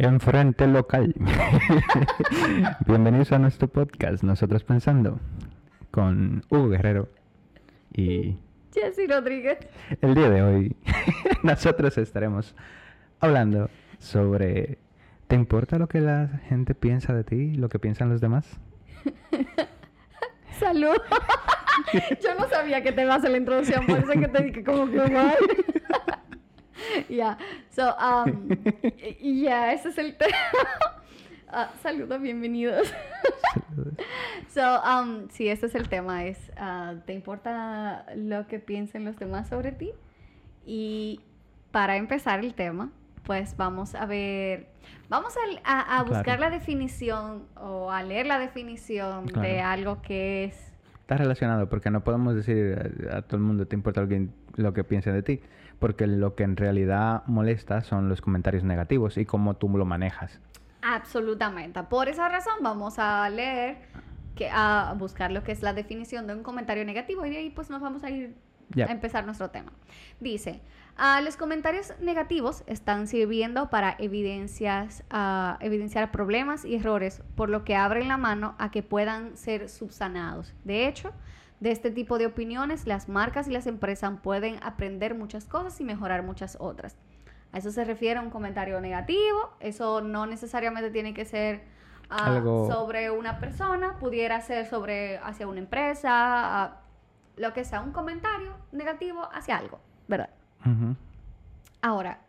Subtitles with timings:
[0.00, 1.12] Enfrente local.
[2.86, 5.18] Bienvenidos a nuestro podcast, Nosotros Pensando,
[5.90, 7.08] con Hugo Guerrero
[7.92, 8.36] y
[8.72, 9.58] Jessy Rodríguez.
[10.00, 10.76] el día de hoy
[11.42, 12.54] nosotros estaremos
[13.18, 14.78] hablando sobre
[15.26, 18.60] ¿te importa lo que la gente piensa de ti, lo que piensan los demás?
[20.60, 20.96] Salud.
[22.22, 24.62] Yo no sabía que te ibas a hacer la introducción, por eso que te dije
[24.62, 25.34] como que mal.
[27.08, 27.38] Ya,
[27.70, 28.48] so, um,
[29.20, 30.36] y ya, ese es el tema.
[31.50, 32.92] Ah, saludos, bienvenidos.
[34.48, 39.16] so, um, sí, ese es el tema, es, ah, ¿te importa lo que piensen los
[39.18, 39.90] demás sobre ti?
[40.66, 41.20] Y
[41.70, 42.90] para empezar el tema,
[43.24, 44.68] pues vamos a ver,
[45.08, 45.40] vamos a,
[45.80, 46.40] a- a buscar Claro.
[46.42, 49.66] la definición o a leer la definición de Claro.
[49.68, 50.72] algo que es...
[51.00, 54.28] Está relacionado porque no podemos decir a, a todo el mundo te importa lo que,
[54.56, 55.40] lo que piense de ti,
[55.78, 60.40] porque lo que en realidad molesta son los comentarios negativos y cómo tú lo manejas.
[60.82, 61.82] Absolutamente.
[61.84, 63.78] Por esa razón vamos a leer,
[64.34, 67.50] que, a buscar lo que es la definición de un comentario negativo y de ahí
[67.50, 68.36] pues nos vamos a ir
[68.76, 69.72] a empezar nuestro tema.
[70.20, 70.60] Dice,
[70.96, 77.64] "Ah, los comentarios negativos están sirviendo para evidencias, ah, evidenciar problemas y errores, por lo
[77.64, 80.54] que abren la mano a que puedan ser subsanados.
[80.64, 81.12] De hecho,
[81.60, 85.84] de este tipo de opiniones, las marcas y las empresas pueden aprender muchas cosas y
[85.84, 86.96] mejorar muchas otras.
[87.52, 89.50] A eso se refiere un comentario negativo.
[89.60, 91.62] Eso no necesariamente tiene que ser
[92.10, 96.80] Algo- sobre una persona, pudiera ser sobre hacia una empresa, ah,
[97.36, 100.30] lo que sea, un comentario negativo hacia algo, ¿verdad?
[101.80, 102.20] Ahora,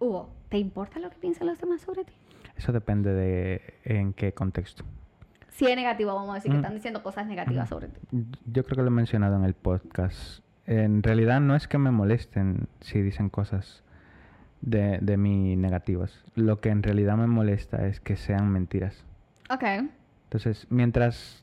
[0.00, 2.12] Hugo, ¿te importa lo que piensan los demás sobre ti?
[2.56, 4.84] Eso depende de en qué contexto.
[5.58, 6.60] Si es negativo, vamos a decir que Mm.
[6.60, 7.80] están diciendo cosas negativas Ujú.
[7.80, 8.00] sobre ti.
[8.46, 10.40] Yo creo que lo he mencionado en el podcast.
[10.66, 13.82] En realidad no es que me molesten si dicen cosas
[14.60, 16.22] de, de mí negativas.
[16.36, 19.04] Lo que en realidad me molesta es que sean mentiras.
[19.50, 19.64] Ok.
[20.24, 21.42] Entonces, mientras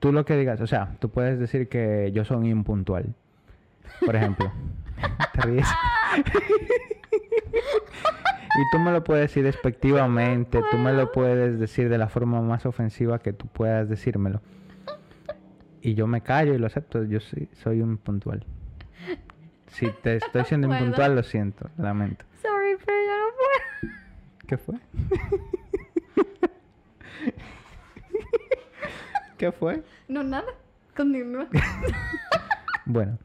[0.00, 3.14] tú lo que digas, o sea, tú puedes decir que yo soy impuntual.
[4.04, 4.50] Por ejemplo.
[5.32, 5.68] ¿Te ríes?
[8.56, 12.40] y tú me lo puedes decir despectivamente, tú me lo puedes decir de la forma
[12.40, 14.40] más ofensiva que tú puedas decírmelo.
[15.80, 18.44] Y yo me callo y lo acepto, yo sí, soy un puntual.
[19.66, 20.80] Si te estoy siendo puedo.
[20.80, 22.24] impuntual, lo siento, lamento.
[22.40, 23.94] Sorry, pero yo no puedo.
[24.46, 24.74] ¿Qué fue?
[29.36, 29.82] ¿Qué fue?
[30.08, 30.46] No, nada.
[30.96, 31.48] Continúa.
[32.86, 33.18] Bueno,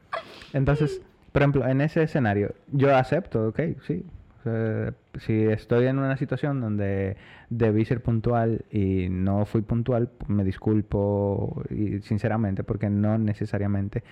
[0.52, 1.02] entonces,
[1.32, 4.04] por ejemplo, en ese escenario, yo acepto, ok, sí.
[4.40, 7.16] O sea, si estoy en una situación donde
[7.50, 14.02] debí ser puntual y no fui puntual, me disculpo y sinceramente porque no necesariamente,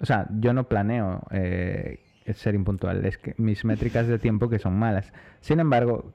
[0.00, 2.00] o sea, yo no planeo eh,
[2.34, 5.12] ser impuntual, es que mis métricas de tiempo que son malas.
[5.40, 6.12] Sin embargo,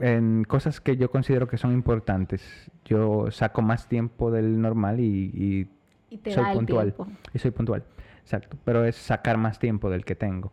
[0.00, 5.30] en cosas que yo considero que son importantes, yo saco más tiempo del normal y-
[5.32, 5.68] y
[6.10, 6.92] Y te soy puntual.
[6.94, 7.06] tiempo.
[7.32, 7.84] Y soy puntual,
[8.20, 8.56] exacto.
[8.64, 10.52] Pero es sacar más tiempo del que tengo.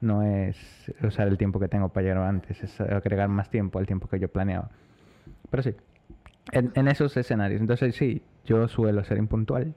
[0.00, 3.86] No es usar el tiempo que tengo para llegar antes, es agregar más tiempo al
[3.86, 4.70] tiempo que yo planeaba.
[5.50, 5.74] Pero sí,
[6.52, 7.60] en, esos escenarios.
[7.60, 9.74] Entonces sí, yo suelo ser impuntual,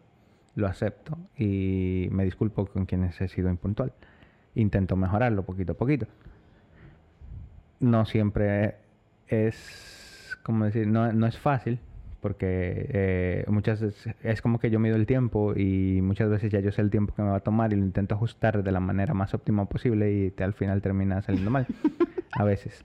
[0.56, 3.94] lo acepto y me disculpo con quienes he sido impuntual.
[4.56, 6.08] Intento mejorarlo poquito a poquito.
[7.80, 8.76] No siempre
[9.28, 11.80] es, como decir, no, no es fácil,
[12.22, 16.60] porque eh, muchas veces es como que yo mido el tiempo y muchas veces ya
[16.60, 18.80] yo sé el tiempo que me va a tomar y lo intento ajustar de la
[18.80, 21.68] manera más óptima posible y te- al final termina saliendo mal.
[22.34, 22.84] A veces.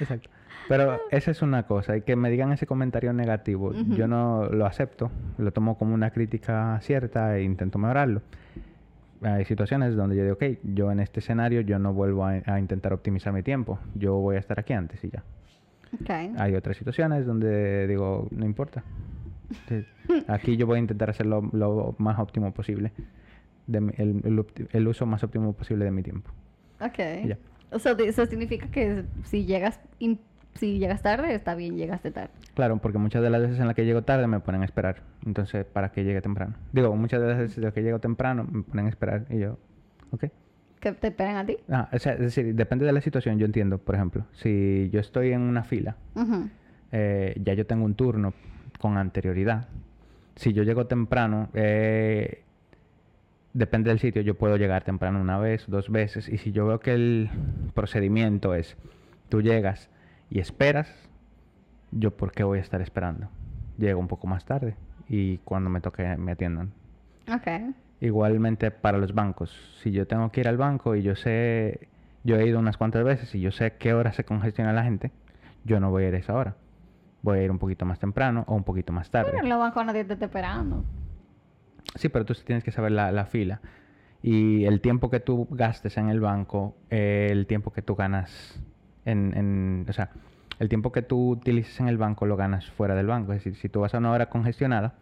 [0.00, 0.28] Exacto.
[0.68, 3.94] Pero esa es una cosa, y que me digan ese comentario negativo, Ujú.
[3.94, 8.22] yo no lo acepto, lo tomo como una crítica cierta e intento mejorarlo.
[9.22, 12.58] Hay situaciones donde yo digo, ok, yo en este escenario yo no vuelvo a, a
[12.58, 15.22] intentar optimizar mi tiempo, yo voy a estar aquí antes y ya.
[15.92, 16.10] Ok.
[16.38, 18.82] Hay otras situaciones donde digo, no importa.
[20.28, 22.92] Aquí yo voy a intentar hacer lo, lo más óptimo posible,
[23.66, 26.30] de el, el el uso más óptimo posible de mi tiempo.
[26.80, 26.98] Ok.
[27.26, 27.38] Ya.
[27.70, 30.20] O sea, eso significa que si llegas, in-
[30.54, 32.30] si llegas tarde, está bien, llegaste tarde.
[32.54, 35.02] Claro, porque muchas de las veces en las que llego tarde me ponen a esperar.
[35.26, 36.54] Entonces, ¿para que llegue temprano?
[36.72, 39.38] Digo, muchas de las veces en las que llego temprano me ponen a esperar y
[39.40, 39.58] yo,
[40.12, 40.24] ok.
[40.84, 41.56] Que te esperen a ti.
[41.70, 45.00] Ah, o sea, es decir, depende de la situación, yo entiendo, por ejemplo, si yo
[45.00, 46.50] estoy en una fila, Ujú.
[46.92, 48.34] eh, ya yo tengo un turno
[48.78, 49.66] con anterioridad.
[50.36, 52.42] Si yo llego temprano, eh,
[53.54, 56.80] depende del sitio, yo puedo llegar temprano una vez, dos veces, y si yo veo
[56.80, 57.30] que el
[57.72, 58.76] procedimiento es,
[59.30, 59.88] tú llegas
[60.28, 60.92] y esperas,
[61.92, 63.30] yo por qué voy a estar esperando.
[63.78, 64.76] Llego un poco más tarde
[65.08, 66.72] y cuando me toque me atiendan.
[67.32, 67.74] Ok.
[68.00, 69.50] Igualmente para los bancos.
[69.82, 71.88] Si yo tengo que ir al banco y yo sé
[72.24, 75.12] yo he ido unas cuantas veces y yo sé qué hora se congestiona la gente,
[75.64, 76.56] yo no voy a ir a esa hora.
[77.22, 79.30] Voy a ir un poquito más temprano o un poquito más tarde.
[79.30, 80.84] Pero en los bancos nadie te está esperando.
[81.96, 83.60] Sí, pero tú sí tienes que saber la, la fila.
[84.22, 88.58] Y el tiempo que tú gastes en el banco, eh, el tiempo que tú ganas
[89.04, 89.86] en, en...
[89.88, 90.10] O sea,
[90.58, 93.32] el tiempo que tú utilices en el banco lo ganas fuera del banco.
[93.32, 94.94] Es decir, si tú vas a una hora congestionada,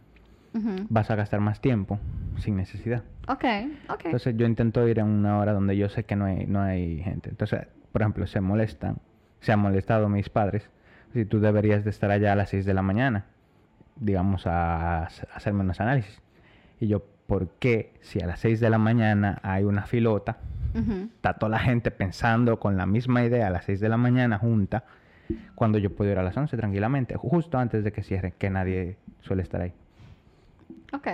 [0.54, 0.86] Ujú.
[0.88, 1.98] vas a gastar más tiempo
[2.36, 3.02] sin necesidad.
[3.28, 3.44] Ok,
[3.88, 4.00] ok.
[4.06, 6.98] Entonces yo intento ir en una hora donde yo sé que no hay, no hay
[7.02, 7.30] gente.
[7.30, 8.98] Entonces, por ejemplo, se molestan,
[9.40, 10.68] se han molestado mis padres.
[11.12, 13.26] Si tú deberías de estar allá a las 6 de la mañana,
[13.96, 16.20] digamos, a, a hacerme unos análisis.
[16.80, 20.38] Y yo, ¿por qué si a las 6 de la mañana hay una filota,
[20.74, 21.08] Ujú.
[21.14, 24.38] está toda la gente pensando con la misma idea a las 6 de la mañana
[24.38, 24.84] junta,
[25.54, 28.96] cuando yo puedo ir a las 11 tranquilamente, justo antes de que cierre, que nadie
[29.20, 29.72] suele estar ahí,
[30.92, 31.06] Ok.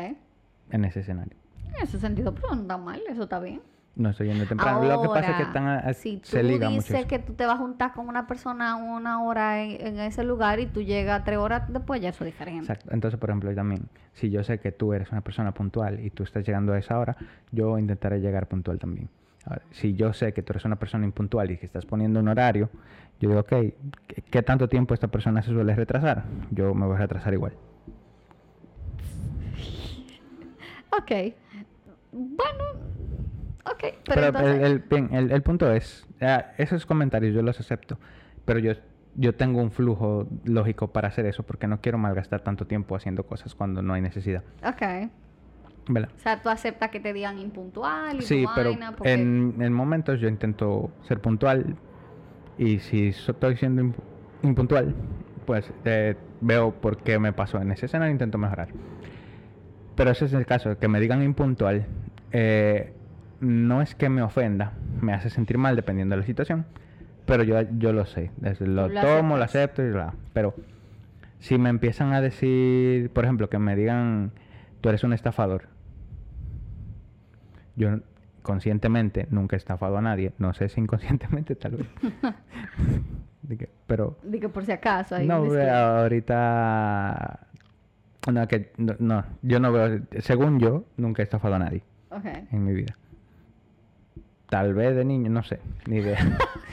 [0.70, 1.36] en ese escenario.
[1.66, 3.60] En ese sentido, pero no está mal, eso está bien.
[3.96, 4.80] No estoy yendo temprano.
[4.86, 6.82] Lo que pasa es que Ahora, están a- si tú se liga mucho.
[6.82, 7.08] dices eso.
[7.08, 10.60] que tú te vas a juntar con una persona una hora en, en ese lugar
[10.60, 12.60] y tú llegas tres horas después, ya eso es diferente.
[12.60, 12.90] Exacto.
[12.92, 16.10] Entonces, por ejemplo, yo también, si yo sé que tú eres una persona puntual y
[16.10, 17.16] tú estás llegando a esa hora,
[17.50, 19.08] yo intentaré llegar puntual también.
[19.46, 22.28] Ahora, si yo sé que tú eres una persona impuntual y que estás poniendo un
[22.28, 22.70] horario,
[23.18, 23.48] yo digo, ok,
[24.06, 26.22] ¿qué, qué tanto tiempo esta persona se suele retrasar?
[26.52, 27.54] Yo me voy a retrasar igual.
[30.92, 31.34] Ok.
[32.12, 32.64] Bueno.
[33.64, 33.80] Ok.
[33.80, 34.54] Pero, Pero, entonces...
[34.56, 37.98] el, el- bien, el- el punto es, eh, esos comentarios yo los acepto,
[38.44, 38.72] pero yo,
[39.14, 43.24] yo tengo un flujo lógico para hacer eso porque no quiero malgastar tanto tiempo haciendo
[43.24, 44.42] cosas cuando no hay necesidad.
[44.64, 45.10] Ok.
[45.90, 46.10] ¿Verdad?
[46.14, 49.12] O sea, tú aceptas que te digan impuntual y Sí, pero vaina porque...
[49.14, 51.76] en, en momentos yo intento ser puntual
[52.58, 53.94] y si estoy siendo imp-
[54.42, 54.94] impuntual,
[55.46, 58.68] pues eh, veo por qué me pasó en ese escenario e intento mejorar.
[59.98, 61.84] Pero ese es el caso, que me digan impuntual,
[62.32, 62.92] eh,
[63.40, 66.64] no es que me ofenda, me hace sentir mal dependiendo de la situación,
[67.26, 70.14] pero yo, yo lo sé, es- lo tomo, lo acepto y bla.
[70.32, 70.54] Pero
[71.40, 74.30] si me empiezan a decir, por ejemplo, que me digan,
[74.80, 75.68] tú eres un estafador,
[77.76, 77.98] yo
[78.42, 81.86] conscientemente nunca he estafado a nadie, no sé si inconscientemente tal vez.
[83.58, 87.47] Que- pero Di que por si acaso hay no, ahorita
[88.26, 91.82] no, que no, no, yo no veo, según yo, nunca he estafado a nadie
[92.50, 92.96] en mi vida.
[94.48, 96.18] Tal vez de niño, no sé, ni idea.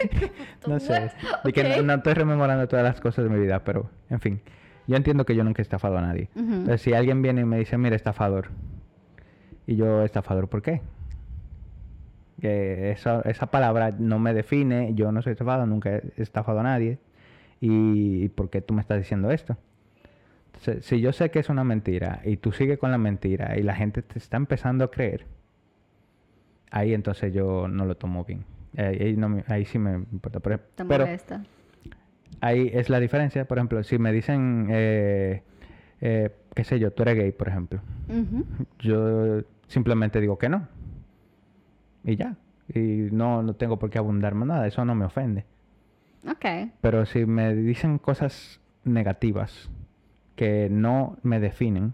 [0.67, 1.11] no sé.
[1.43, 4.41] De que no, estoy rememorando todas las cosas de mi vida, pero en fin.
[4.87, 6.29] Yo entiendo que yo nunca he estafado a nadie.
[6.35, 8.49] Entonces, si alguien viene y me dice, mira, estafador.
[9.67, 10.81] Y yo, estafador, ¿por qué?
[12.39, 16.63] Que esa, esa palabra no me define, yo no soy estafado, nunca he estafado a
[16.63, 16.99] nadie.
[17.59, 19.57] ¿Y por qué tú me estás diciendo esto?
[20.81, 23.75] Si yo sé que es una mentira y tú sigues con la mentira y la
[23.75, 25.25] gente te está empezando a creer,
[26.71, 28.43] ahí entonces yo no lo tomo bien.
[28.77, 30.39] Ahí, ahí no me- ahí sí me importa.
[30.39, 31.05] Pero, Te pero
[32.41, 33.45] ahí es la diferencia.
[33.45, 35.43] Por ejemplo, si me dicen, eh,
[36.01, 37.79] eh, qué sé yo, tú eres gay, por ejemplo.
[38.79, 40.67] Yo simplemente digo que no.
[42.03, 42.35] Y ya.
[42.73, 42.79] Y
[43.11, 44.67] no, no tengo por qué abundar más nada.
[44.67, 45.45] Eso no me ofende.
[46.27, 46.71] Ok.
[46.81, 49.69] Pero si me dicen cosas negativas
[50.35, 51.93] que no me definen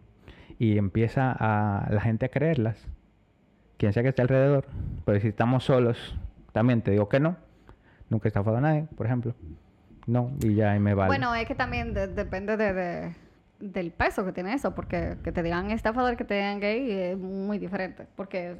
[0.60, 1.36] y empieza
[1.90, 2.88] la gente a creerlas,
[3.78, 4.66] quien sea que esté alrededor,
[5.06, 6.16] pero si estamos solos,
[6.52, 7.36] también te digo que no.
[8.10, 9.34] Nunca he estafado a nadie, por ejemplo.
[10.06, 11.08] No, y ya ahí me vale.
[11.08, 13.16] Bueno, es que también de- depende de, de-
[13.60, 17.18] del peso que tiene eso, porque que te digan estafador, que te digan gay, es
[17.18, 18.06] muy diferente.
[18.16, 18.58] Porque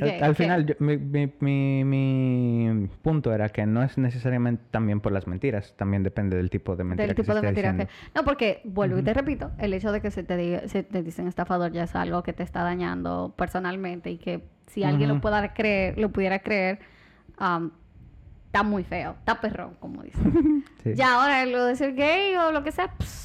[0.00, 5.12] Al- final, yo- mi, mi- mi- mi punto era que no es necesariamente también por
[5.12, 7.72] las mentiras, también depende del tipo de mentira del que tipo se de esté mentira
[7.72, 7.92] diciendo.
[8.12, 8.18] que...
[8.18, 11.02] No, porque, vuelvo y te repito, el hecho de que se te, diga- se te
[11.02, 15.14] dicen estafador ya es algo que te está dañando personalmente y que si alguien lo
[15.16, 15.22] Ujú.
[15.22, 16.78] pudiera creer, lo pudiera creer,
[17.38, 17.70] am,
[18.46, 20.64] está muy feo, está perrón, como dicen.
[20.84, 20.92] Sí.
[20.94, 23.23] Ya ahora lo de ser gay o lo que sea, pss,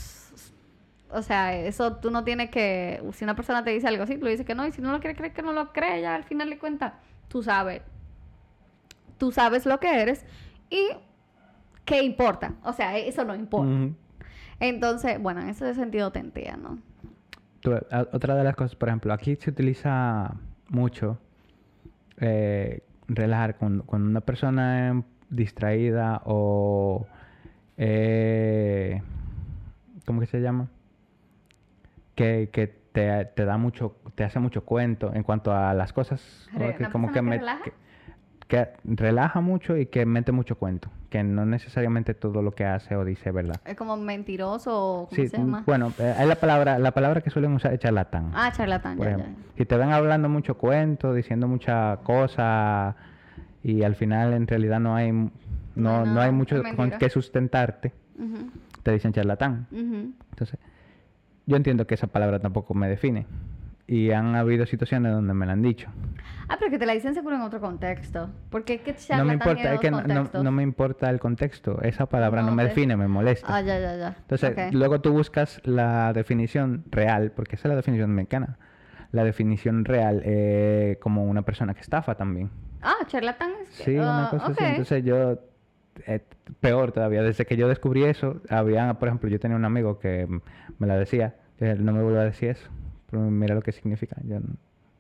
[1.11, 4.25] o sea, eso tú no tienes que, si una persona te dice algo así, tú
[4.25, 6.15] le dices que no, y si no lo quiere creer, que no lo cree, ya
[6.15, 6.93] al final de cuentas,
[7.27, 7.81] tú sabes,
[9.17, 10.25] tú sabes lo que eres
[10.69, 10.87] y
[11.85, 13.93] qué importa, o sea, eso no importa.
[14.59, 16.77] Entonces, bueno, en ese sentido te entiendo.
[17.61, 20.35] Tú, a- otra de las cosas, por ejemplo, aquí se utiliza
[20.69, 21.17] mucho
[22.17, 27.07] eh, relajar con, con una persona em, distraída o...
[27.77, 29.01] eh,
[30.05, 30.67] ¿Cómo que se llama?
[32.19, 36.49] Que, que te, te da mucho, te hace mucho cuento en cuanto a las cosas.
[36.53, 37.63] Re- que ¿una como que, me- relaja?
[37.63, 37.73] que-
[38.49, 40.89] que relaja mucho y que mete mucho cuento.
[41.09, 43.61] Que no necesariamente todo lo que hace o dice es verdad.
[43.63, 45.63] Es como mentiroso o ¿cómo Sí, se llama?
[45.65, 48.31] bueno, eh, hay la palabra, la palabra que suelen usar es charlatán.
[48.33, 49.25] Ah, charlatán, ya, ejemplo.
[49.27, 49.53] ya.
[49.57, 52.97] Si te ven hablando mucho cuento, diciendo mucha cosa
[53.63, 55.31] y al final en realidad no hay, no,
[55.75, 57.93] No, no, hay mucho es con que sustentarte,
[58.83, 59.67] te dicen charlatán.
[59.71, 60.59] Entonces,
[61.50, 63.25] yo entiendo que esa palabra tampoco me define.
[63.88, 65.89] Y han habido situaciones donde me la han dicho.
[66.48, 68.29] Ah, pero que te la dicen seguro en otro contexto.
[68.51, 71.82] Porque es que No me importa, es que no, no- no me importa el contexto.
[71.82, 73.48] Esa palabra no, No me te- define, me molesta.
[73.56, 74.15] Ah, ya, ya, ya.
[74.22, 74.74] Entonces, Ok.
[74.74, 78.60] luego tú buscas la definición real, porque esa es la definición mexicana.
[79.12, 82.51] La definición real eh, como una persona que estafa también.
[82.84, 84.53] Ah, charlatán es Sí, una ah, cosa así.
[84.53, 84.70] ok.
[84.70, 85.39] Entonces yo,
[86.06, 86.24] eh,
[86.60, 90.27] peor todavía, desde que yo descubrí eso, había, por ejemplo, yo tenía un amigo que
[90.77, 92.69] me la decía, no me vuelva a decir eso,
[93.09, 94.15] pero mira lo que significa.
[94.23, 94.37] Yo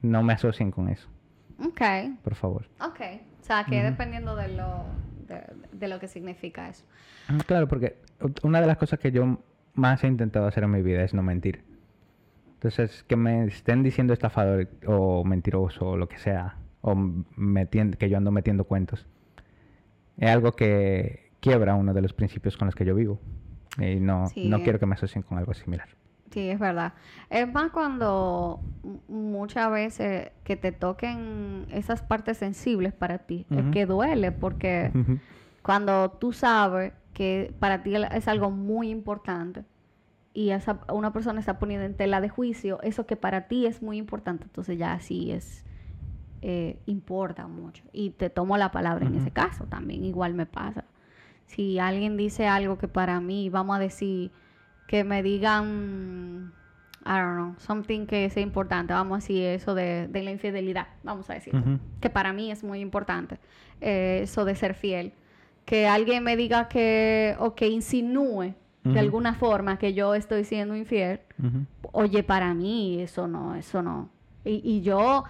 [0.01, 1.07] no me asocien con eso,
[1.65, 1.81] Ok,
[2.23, 2.65] por favor.
[2.81, 2.99] ok.
[3.41, 4.83] O sea, que dependiendo de lo,
[5.27, 6.85] de, de lo que significa eso.
[7.27, 7.97] Ah, Claro, porque
[8.43, 9.39] una de las cosas que yo
[9.73, 11.63] más he intentado hacer en mi vida es no mentir.
[12.55, 17.95] Entonces, que me estén diciendo estafador o mentiroso o lo que sea, o m- metien-
[17.95, 19.07] que yo ando metiendo cuentos,
[20.17, 23.19] es algo que quiebra uno de los principios con los que yo vivo.
[23.79, 24.49] Y no, Sí.
[24.49, 25.87] no quiero que me asocien con algo similar.
[26.31, 26.93] Sí, es verdad.
[27.29, 28.61] Es más cuando
[29.07, 34.91] muchas veces que te toquen esas partes sensibles para ti, es que duele porque
[35.61, 39.65] cuando tú sabes que para ti es algo muy importante
[40.33, 43.81] y esa, una persona está poniendo en tela de juicio eso que para ti es
[43.81, 45.65] muy importante, entonces ya sí es,
[46.41, 47.83] eh, importa mucho.
[47.91, 50.85] Y te tomo la palabra en ese caso también, igual me pasa.
[51.47, 54.31] Si alguien dice algo que para mí, vamos a decir,
[54.89, 56.51] que me digan,
[57.05, 60.87] I don't know, something que sea importante, vamos a decir eso de, de la infidelidad,
[61.03, 61.53] vamos a decir
[62.01, 63.37] que para mí es muy importante,
[63.81, 65.13] eh, eso de ser fiel.
[65.63, 70.75] Que alguien me diga que, o que insinúe de alguna forma que yo estoy siendo
[70.75, 71.19] infiel,
[71.91, 74.09] oye, para mí eso no, eso no.
[74.43, 75.23] Y, y yo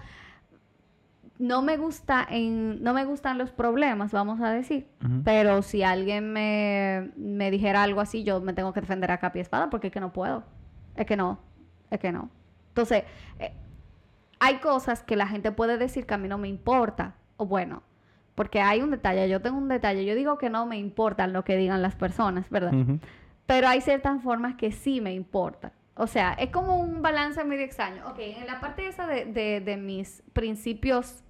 [1.40, 4.86] no me gusta en, no me gustan los problemas, vamos a decir.
[5.24, 9.38] Pero si alguien me, me dijera algo así, yo me tengo que defender a capa
[9.38, 10.44] y espada porque es que no puedo.
[10.96, 11.40] Es que no,
[11.90, 12.28] es que no.
[12.68, 13.04] Entonces,
[13.38, 13.54] eh,
[14.38, 17.14] hay cosas que la gente puede decir que a mí no me importa.
[17.38, 17.82] O bueno,
[18.34, 20.04] porque hay un detalle, yo tengo un detalle.
[20.04, 22.74] Yo digo que no me importa lo que digan las personas, ¿verdad?
[23.46, 25.72] Pero hay ciertas formas que sí me importan.
[25.94, 28.06] O sea, es como un balance medio extraño.
[28.08, 31.24] Ok, en la parte esa de, de, de mis principios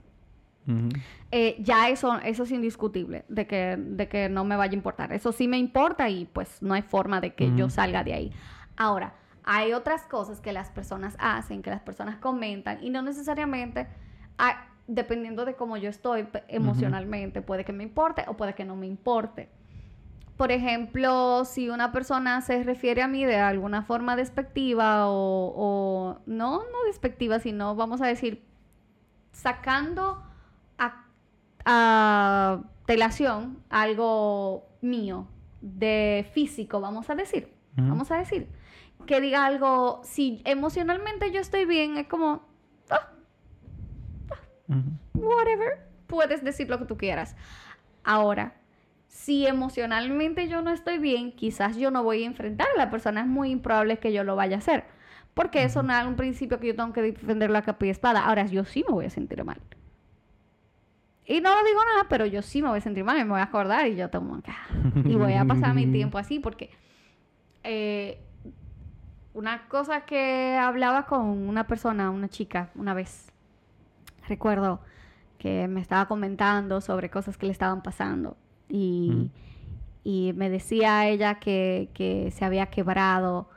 [1.33, 5.12] Eh, ya eso, eso es indiscutible, de que, de que no me vaya a importar.
[5.12, 8.33] Eso sí me importa y pues no hay forma de que yo salga de ahí.
[8.76, 9.14] Ahora,
[9.45, 13.88] hay otras cosas que las personas hacen, que las personas comentan y no necesariamente,
[14.38, 18.76] ah, dependiendo de cómo yo estoy emocionalmente, puede que me importe o puede que no
[18.76, 19.49] me importe.
[20.37, 26.19] Por ejemplo, si una persona se refiere a mí de alguna forma despectiva o, o
[26.26, 28.43] no, no despectiva, sino vamos a decir,
[29.33, 30.23] sacando
[31.64, 35.26] a telación algo mío,
[35.61, 37.52] de físico, vamos a decir.
[37.76, 38.49] Vamos a decir.
[39.07, 42.43] Que diga algo, si emocionalmente yo estoy bien, es como,
[42.90, 43.12] ah,
[44.69, 44.90] Ujú.
[45.14, 47.37] whatever, puedes decir lo que tú quieras.
[48.05, 48.55] Ahora,
[49.09, 53.23] si emocionalmente yo no estoy bien, quizás yo no voy a enfrentar a la persona,
[53.23, 54.85] es muy improbable que yo lo vaya a hacer.
[55.35, 58.25] Porque eso no es un principio que yo tengo que defender la capa y espada.
[58.25, 59.61] Ahora, yo sí me voy a sentir mal.
[61.31, 63.31] Y no lo digo nada, pero yo sí me voy a sentir mal y me
[63.31, 64.57] voy a acordar y yo tomo acá.
[65.05, 66.71] Y voy a pasar mi tiempo así porque
[67.63, 68.19] eh,
[69.33, 73.31] una cosa que hablaba con una persona, una chica, una vez,
[74.29, 74.81] recuerdo
[75.39, 78.37] que me estaba comentando sobre cosas que le estaban pasando
[78.69, 79.31] y,
[80.05, 83.49] y me decía ella que, que se había quebrado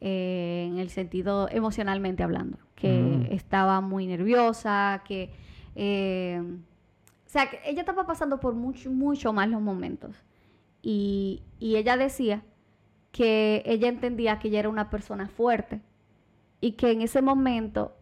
[0.00, 3.32] eh, en el sentido emocionalmente hablando, que Mm.
[3.32, 5.30] estaba muy nerviosa, que...
[5.74, 6.40] eh,
[7.38, 10.16] sea, que ella estaba pasando por mucho, mucho malos momentos.
[10.82, 12.42] Y, y ella decía
[13.12, 15.80] que ella entendía que ella era una persona fuerte
[16.60, 17.96] y que en ese momento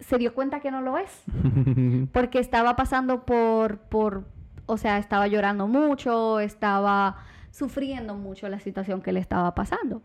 [0.00, 1.22] se dio cuenta que no lo es,
[2.12, 4.24] porque estaba pasando por, por,
[4.66, 7.18] o sea, estaba llorando mucho, estaba
[7.50, 10.02] sufriendo mucho la situación que le estaba pasando.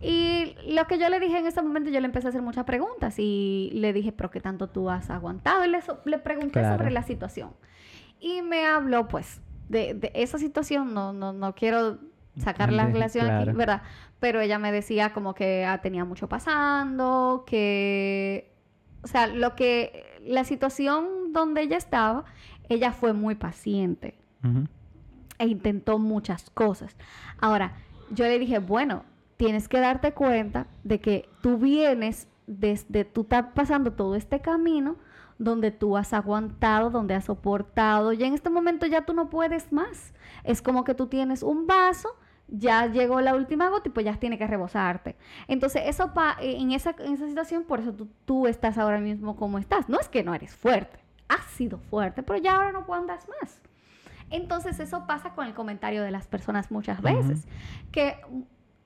[0.00, 2.64] Y lo que yo le dije en ese momento, yo le empecé a hacer muchas
[2.64, 5.64] preguntas y le dije, pero ¿qué tanto tú has aguantado?
[5.64, 6.76] Y le, so- le pregunté Claro.
[6.78, 7.50] sobre la situación.
[8.20, 11.98] Y me habló, pues, de, de esa situación, no, no, no quiero
[12.38, 13.50] sacar la relación aquí.
[13.52, 13.82] ¿verdad?
[14.20, 18.52] Pero ella me decía como que ah, tenía mucho pasando, que,
[19.02, 22.24] o sea, lo que, la situación donde ella estaba,
[22.68, 24.14] ella fue muy paciente
[24.44, 24.66] Ujú.
[25.38, 26.96] E intentó muchas cosas.
[27.40, 27.76] Ahora,
[28.10, 29.04] yo le dije, bueno,
[29.36, 34.96] tienes que darte cuenta de que tú vienes desde, tú estás pasando todo este camino
[35.38, 39.72] donde tú has aguantado, donde has soportado, y en este momento ya tú no puedes
[39.72, 40.12] más.
[40.42, 42.08] Es como que tú tienes un vaso,
[42.48, 45.16] ya llegó la última gota y pues ya tiene que rebosarte.
[45.46, 49.36] Entonces, eso pa en, esa, en esa situación, por eso tú, tú estás ahora mismo
[49.36, 49.88] como estás.
[49.88, 53.60] No es que no eres fuerte, has sido fuerte, pero ya ahora no puedes más.
[54.30, 57.46] Entonces eso pasa con el comentario de las personas muchas veces,
[57.92, 58.16] que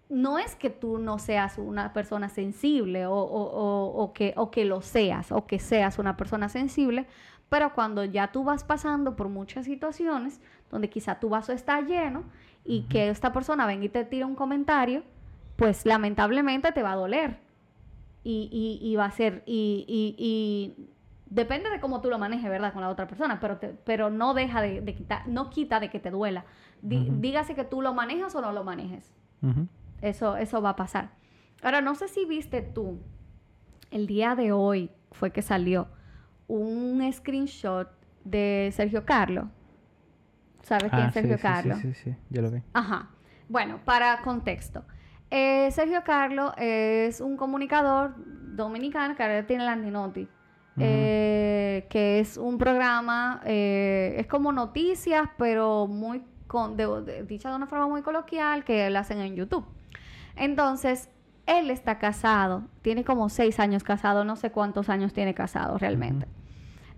[0.09, 5.33] no es que tú no seas una persona sensible o, que, o que lo seas
[5.33, 7.07] o que seas una persona sensible,
[7.49, 12.25] pero cuando ya tú vas pasando por muchas situaciones donde quizá tu vaso está lleno
[12.65, 15.03] y que esta persona venga y te tira un comentario,
[15.57, 17.39] pues lamentablemente te va a doler.
[18.25, 20.75] Y, va a ser, y,
[21.33, 22.73] depende de cómo tú lo manejes, ¿verdad?
[22.73, 26.11] Con la otra persona, pero, pero no deja de, quitar, no quita de que te
[26.11, 26.45] duela.
[26.83, 29.13] Dígase que tú lo manejas o no lo manejes.
[30.03, 31.11] Eso, eso va a pasar.
[31.63, 33.01] Ahora, no sé si viste tú,
[33.91, 35.89] el día de hoy fue que salió
[36.49, 37.89] un screenshot
[38.25, 39.47] de Sergio Carlos.
[40.63, 41.79] ¿Sabes quién es ah, Sergio Carlos?
[41.79, 42.63] Sí, sí, sí, yo lo vi.
[42.73, 43.09] Ajá.
[43.49, 44.85] Bueno, para contexto.
[45.31, 48.15] Eh, Sergio Carlos es un comunicador
[48.55, 49.77] dominicano que ahora tiene la
[50.79, 56.77] Eh, que es un programa, eh, es como noticias, pero muy con,
[57.27, 59.65] dicha de una forma muy coloquial, que lo hacen en YouTube.
[60.37, 61.09] Entonces,
[61.47, 66.27] él está casado, tiene como seis años casado, no sé cuántos años tiene casado realmente.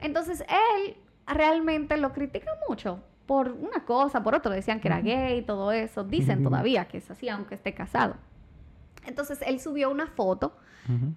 [0.00, 5.38] Entonces, él realmente lo critica mucho por una cosa, por otro, decían que era gay
[5.38, 8.16] y todo eso, dicen todavía que es así, aunque esté casado.
[9.06, 10.56] Entonces, él subió una foto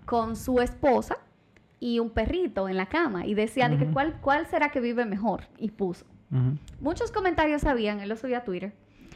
[0.06, 1.18] con su esposa
[1.80, 5.48] y un perrito en la cama y decía, ¿cuál, ¿cuál será que vive mejor?
[5.58, 6.06] Y puso.
[6.82, 8.74] Muchos comentarios habían, él lo subió a Twitter,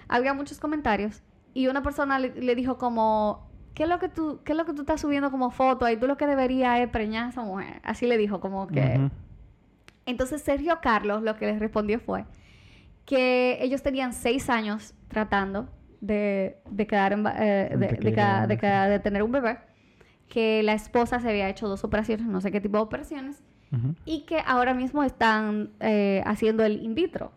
[0.07, 1.21] había muchos comentarios
[1.53, 4.73] y una persona le, dijo como, ¿qué es lo que tú, qué es lo que
[4.73, 5.85] tú estás subiendo como foto?
[5.85, 7.81] Ahí tú lo que deberías es preñar a esa mujer.
[7.83, 9.09] Así le dijo, como que...
[10.05, 12.25] Entonces Sergio Carlos lo que les respondió fue
[13.05, 15.67] que ellos tenían seis años tratando
[15.99, 19.59] de, quedar eh, de, de, tener un bebé,
[20.31, 23.43] que la esposa se había hecho dos operaciones, no sé qué tipo de operaciones,
[24.05, 27.31] y que ahora mismo están eh, haciendo el in vitro,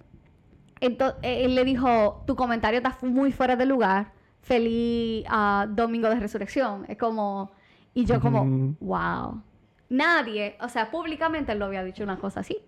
[0.81, 4.13] entonces, eh, él le dijo, tu comentario está muy fuera de lugar.
[4.43, 6.85] Feliz uh, Domingo de Resurrección.
[6.89, 7.53] Es como...
[7.95, 9.41] Y yo como, wow.
[9.89, 12.59] Nadie, o sea, públicamente él lo había dicho una cosa así.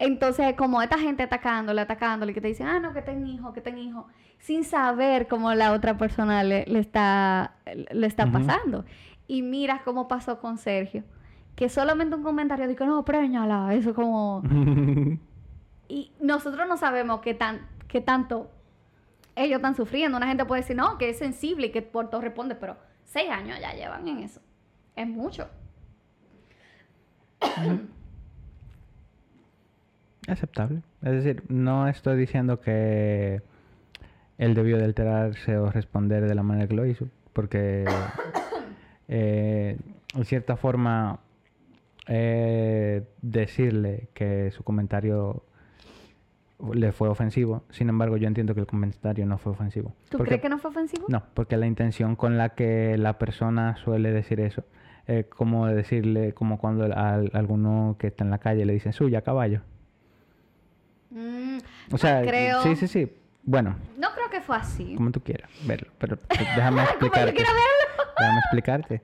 [0.00, 3.60] Entonces, como esta gente atacándole, atacándole, que te dicen, ah, no, que ten hijo, que
[3.60, 4.08] ten hijo,
[4.38, 7.54] sin saber cómo la otra persona le, está,
[7.92, 8.84] le está pasando.
[9.26, 11.04] Y mira cómo pasó con Sergio,
[11.54, 14.42] que solamente un comentario dijo, no, préñala, eso como...
[15.88, 18.50] Y nosotros no sabemos qué, tan, qué tanto
[19.36, 20.16] ellos están sufriendo.
[20.16, 23.30] Una gente puede decir, no, que es sensible y que por todo responde, pero seis
[23.30, 24.40] años ya llevan en eso.
[24.96, 25.48] Es mucho.
[30.26, 30.82] Aceptable.
[31.02, 33.42] Es decir, no estoy diciendo que
[34.38, 37.84] él debió de alterarse o responder de la manera que lo hizo, porque
[39.08, 39.78] eh,
[40.14, 41.20] en cierta forma
[42.08, 45.44] eh, decirle que su comentario
[46.72, 47.64] le fue ofensivo.
[47.70, 49.94] Sin embargo, yo entiendo que el comentario no fue ofensivo.
[50.08, 51.06] ¿Tú crees que no fue ofensivo?
[51.08, 54.64] No, porque la intención con la que la persona suele decir eso
[55.06, 59.22] es como decirle, como cuando a, alguno que está en la calle le dicen suya,
[59.22, 59.60] caballo.
[61.10, 61.58] Mm,
[61.92, 62.62] o sea, creo...
[62.62, 63.12] sí, sí, sí.
[63.44, 63.76] Bueno.
[63.96, 64.96] No creo que fue así.
[64.96, 67.32] Como tú quieras verlo, pero déjame explicarte.
[67.32, 67.85] verlo?
[68.18, 69.02] Déjame explicarte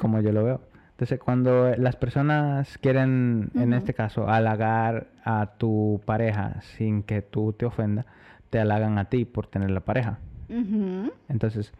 [0.00, 0.60] como yo lo veo.
[0.92, 7.54] Entonces, cuando las personas quieren, en este caso, halagar a tu pareja sin que tú
[7.54, 8.04] te ofendas,
[8.50, 10.18] te halagan a ti por tener la pareja.
[11.28, 11.72] Entonces,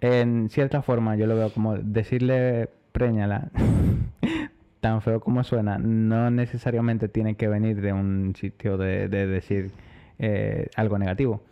[0.00, 3.50] en cierta forma, yo lo veo como decirle preñala,
[4.80, 9.70] tan feo como suena, no necesariamente tiene que venir de un sitio de, decir
[10.18, 11.42] eh, algo negativo.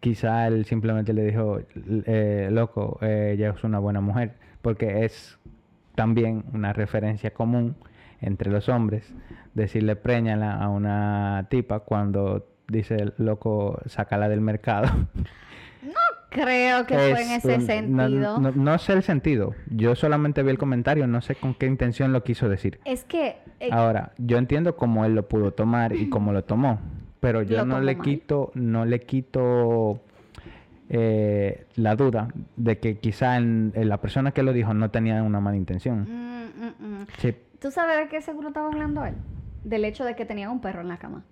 [0.00, 1.60] Quizá él simplemente le dijo,
[2.06, 5.38] eh, loco, eh, ella es una buena mujer, porque es
[5.94, 7.76] también una referencia común
[8.20, 9.12] entre los hombres,
[9.54, 14.88] decirle preñala a una tipa cuando dice loco, sácala del mercado.
[15.82, 15.94] No
[16.28, 18.38] creo que fue en ese sentido.
[18.38, 19.54] No, sé el sentido.
[19.70, 22.80] Yo solamente vi el comentario, no sé con qué intención lo quiso decir.
[22.84, 23.38] Es que...
[23.60, 26.80] Eh, Ahora, yo entiendo cómo él lo pudo tomar y cómo lo tomó,
[27.20, 30.00] pero yo no le quito, no le quito
[30.88, 35.56] eh, la duda de que quizá la persona que lo dijo no tenía una mala
[35.56, 36.00] intención.
[36.00, 37.06] Mm, mm, mm.
[37.60, 39.14] ¿Tú sabes de qué seguro estaba hablando él?
[39.64, 41.22] Del hecho de que tenía un perro en la cama.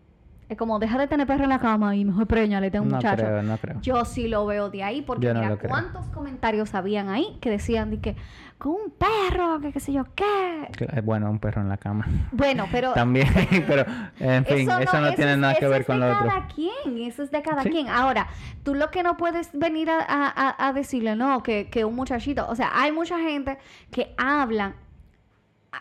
[0.48, 2.96] Es como, deja de tener perro en la cama y mejor preñale, tengo un No
[2.96, 3.22] muchacho.
[3.22, 3.80] creo, no creo.
[3.82, 5.68] Yo sí lo veo de ahí porque Yo no mira creo.
[5.70, 8.16] cuántos comentarios habían ahí que decían de que
[8.58, 10.68] con un perro, que qué sé yo qué.
[10.72, 12.06] Cla- Bueno, un perro en la cama.
[12.32, 13.28] Bueno, pero También,
[13.66, 13.84] pero
[14.18, 16.28] en fin, eso no, tiene es- nada que eso ver es con de lo otro.
[16.28, 17.70] cada quien, eso es de cada Sí.
[17.70, 17.88] quien.
[17.88, 18.26] Ahora,
[18.64, 22.46] tú lo que no puedes venir a, a- a- decirle, no, que, que un muchachito,
[22.48, 23.58] o sea, hay mucha gente
[23.92, 24.74] que hablan.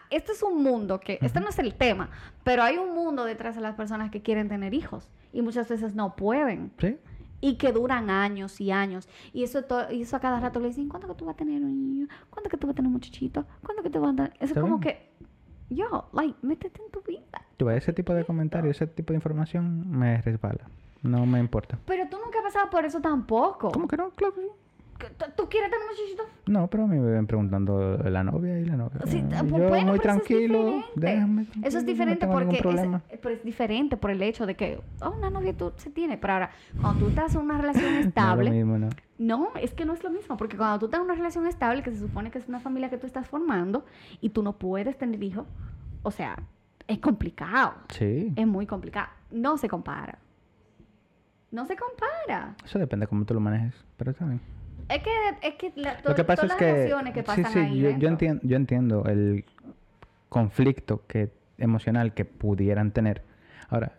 [0.10, 2.10] Este es un mundo que, este no es el tema,
[2.44, 5.96] pero hay un mundo detrás de las personas que quieren tener hijos y muchas veces
[5.96, 6.98] no pueden Sí,
[7.42, 9.08] y que duran años y años.
[9.34, 11.62] Y eso, y eso a cada rato le dicen, ¿cuándo que tú vas a tener
[11.62, 12.08] un niño?
[12.30, 13.46] ¿Cuándo que tú vas a tener un muchachito?
[13.64, 14.34] ¿Cuándo que tú vas a tener...?
[14.40, 14.82] Es como bien.
[14.82, 15.10] que,
[15.70, 17.42] yo, like, métete en tu vida.
[17.60, 20.68] yo ese tipo de comentarios, ese tipo de información me resbala.
[21.04, 21.78] No me importa.
[21.86, 23.72] Pero tú nunca has pasado por eso tampoco.
[23.72, 24.10] ¿Cómo que no?
[24.12, 24.48] Claro que sí.
[24.98, 26.24] ¿Que ¿Tú, quieres tener muchachito?
[26.48, 29.00] No, pero a mí me ven preguntando la novia y la novia.
[29.06, 33.30] Sí, Eh, ah, yo bueno, muy tranquilo, déjame Eso es diferente no porque es, pero
[33.30, 36.50] es diferente por el hecho de que oh, una novia tú se tiene, pero ahora
[36.82, 38.90] cuando tú estás en una relación No es lo estable, mismo, ¿no?
[39.18, 41.84] no, es que no es lo mismo, porque cuando tú estás en una relación estable,
[41.84, 43.86] que se supone que es una familia que tú estás formando
[44.22, 45.46] y tú no puedes tener hijos,
[46.04, 46.38] o sea,
[46.88, 50.20] es complicado, Sí, es muy complicado, no se compara.
[51.50, 52.56] No se compara.
[52.66, 54.42] eso depende de cómo tú lo manejes, pero está bien.
[54.90, 55.10] Es que,
[55.42, 57.52] es que la- to- Lo que pasa todas es las que, relaciones que sí, pasan
[57.54, 59.46] sí, ahí yo, yo, entiendo, yo entiendo el
[60.30, 63.22] conflicto que emocional que pudieran tener.
[63.70, 63.94] Ahora,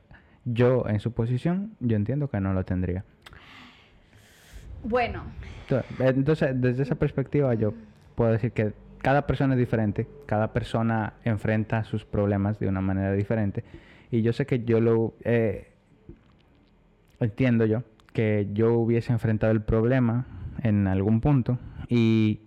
[0.45, 3.05] yo en su posición, yo entiendo que no lo tendría.
[4.85, 5.25] Bueno,
[5.69, 7.75] Ento- Entonces, desde esa perspectiva, yo
[8.15, 8.73] puedo decir que
[9.03, 13.65] cada persona es diferente, cada persona enfrenta sus problemas de una manera diferente.
[14.11, 15.69] Y yo sé que yo lo eh,
[17.21, 20.27] entiendo yo, que yo hubiese enfrentado el problema
[20.63, 22.41] en algún punto y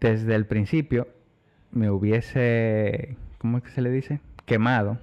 [0.00, 1.08] desde el principio
[1.70, 4.20] me hubiese, ¿cómo es que se le dice?
[4.46, 4.98] Quemado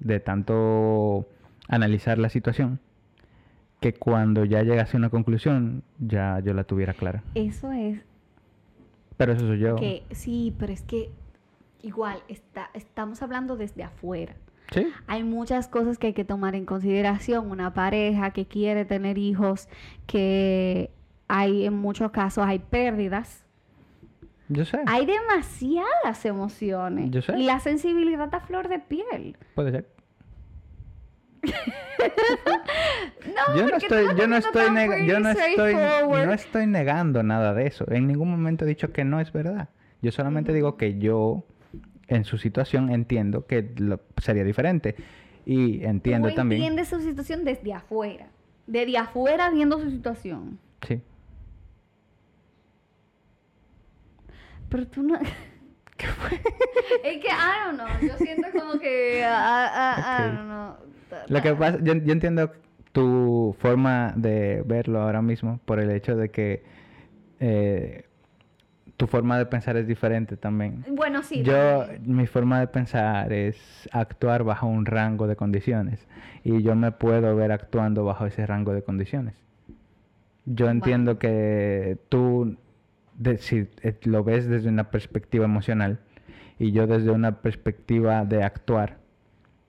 [0.00, 1.28] de tanto
[1.68, 2.80] analizar la situación
[3.80, 7.22] que cuando ya llegase a una conclusión ya yo la tuviera clara.
[7.34, 8.00] eso es
[9.16, 9.76] Pero eso soy yo.
[9.76, 11.10] que sí, pero es que
[11.82, 14.34] igual está, estamos hablando desde afuera.
[14.72, 14.86] Sí.
[15.06, 17.50] Hay muchas cosas que hay que tomar en consideración.
[17.50, 19.68] Una pareja que quiere tener hijos,
[20.06, 20.90] que
[21.30, 23.44] hay en muchos casos hay pérdidas.
[24.48, 24.80] Yo sé.
[24.86, 27.10] Hay demasiadas emociones.
[27.10, 27.38] Yo sé.
[27.38, 29.36] Y la sensibilidad a flor de piel.
[29.54, 29.88] Puede ser.
[33.26, 37.66] No, yo no estoy, yo no estoy, yo no estoy, no estoy negando nada de
[37.66, 37.84] eso.
[37.90, 39.68] En ningún momento he dicho que no es verdad.
[40.02, 41.44] Yo solamente digo que yo,
[42.08, 44.96] en su situación, entiendo que lo- sería diferente.
[45.44, 46.62] Y entiendo Tú también.
[46.62, 48.28] entiendes su situación desde afuera.
[48.66, 50.58] Desde afuera viendo su situación.
[50.86, 51.00] Sí.
[54.70, 55.16] Pero tú no...
[55.20, 59.22] es que, I don't know, yo siento como que...
[59.24, 60.34] ah, ah, I Ok.
[60.36, 60.76] don't know.
[61.28, 62.52] Lo que pasa, yo, yo entiendo
[62.92, 66.62] tu forma de verlo ahora mismo por el hecho de que
[67.40, 68.04] eh,
[68.96, 70.84] tu forma de pensar es diferente también.
[70.88, 71.42] Bueno, sí.
[71.42, 72.16] Yo, también.
[72.16, 76.06] mi forma de pensar es actuar bajo un rango de condiciones
[76.44, 79.34] y yo me puedo ver actuando bajo ese rango de condiciones.
[80.46, 82.56] Yo entiendo que tú,
[83.20, 85.98] de- si eh, lo ves desde una perspectiva emocional
[86.58, 88.96] y yo desde una perspectiva de actuar,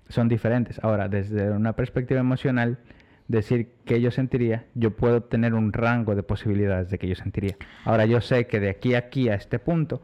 [0.10, 0.80] son diferentes.
[0.84, 2.80] Ahora, desde una perspectiva emocional,
[3.28, 7.56] decir que yo sentiría, yo puedo tener un rango de posibilidades de que yo sentiría.
[7.86, 10.02] Ahora, yo sé que de aquí a aquí a este punto,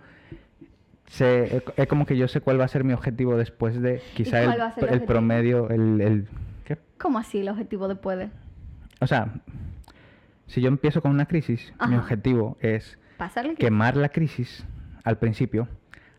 [1.08, 4.44] sé- es como que yo sé cuál va a ser mi objetivo después de quizá
[4.44, 4.50] el,
[4.88, 6.28] el el promedio, el, el-
[6.66, 6.78] ¿qué?
[6.98, 8.30] ¿Cómo así el objetivo después de
[9.02, 9.34] O sea,
[10.48, 13.56] si yo empiezo con una crisis, mi objetivo es pasarle?
[13.56, 14.66] quemar la crisis
[15.04, 15.68] al principio,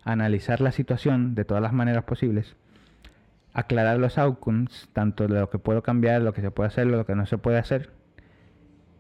[0.04, 2.56] analizar la situación de todas las maneras posibles,
[3.52, 7.04] aclarar los outcomes, tanto de lo que puedo cambiar, lo que se puede hacer, lo
[7.06, 7.90] que no se puede hacer,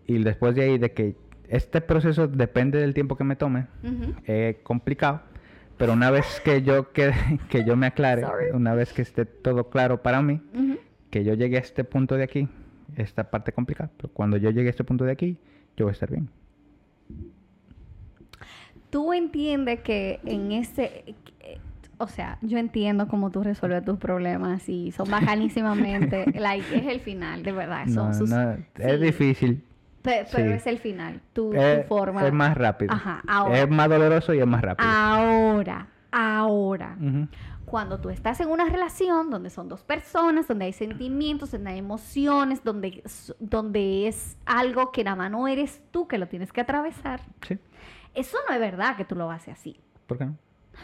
[0.06, 1.16] y después de ahí de que
[1.48, 4.14] este proceso depende del tiempo que me tome, Ujú.
[4.24, 5.22] es complicado,
[5.78, 7.14] pero una vez que yo quede,
[7.48, 8.50] que yo me aclare, Sorry.
[8.52, 10.78] una vez que esté todo claro para mí, Ujú.
[11.10, 12.48] que yo llegue a este punto de aquí,
[12.96, 15.38] esta parte complicada, pero cuando yo llegue a este punto de aquí,
[15.76, 16.28] yo voy a estar bien.
[18.90, 21.14] Tú entiendes que en ese...
[22.00, 26.26] O sea, yo entiendo cómo tú resuelves tus problemas y son bacanísimamente...
[26.38, 27.86] like, es el final, de verdad.
[27.88, 29.64] Son No, sus, no, es difícil.
[30.02, 30.54] Pe- pero sí.
[30.54, 31.20] es el final.
[31.32, 32.24] Tu, tu Es, forma...
[32.26, 32.92] es más rápido.
[32.94, 33.60] Ajá, ahora.
[33.60, 34.88] Es más doloroso y es más rápido.
[34.88, 36.96] Ahora, ahora.
[37.64, 41.78] Cuando tú estás en una relación donde son dos personas, donde hay sentimientos, donde hay
[41.80, 43.02] emociones, donde,
[43.40, 47.58] donde es algo que nada más no eres tú que lo tienes que atravesar, Sí,
[48.18, 49.80] eso no es verdad que tú lo haces así.
[50.06, 50.36] ¿por qué no?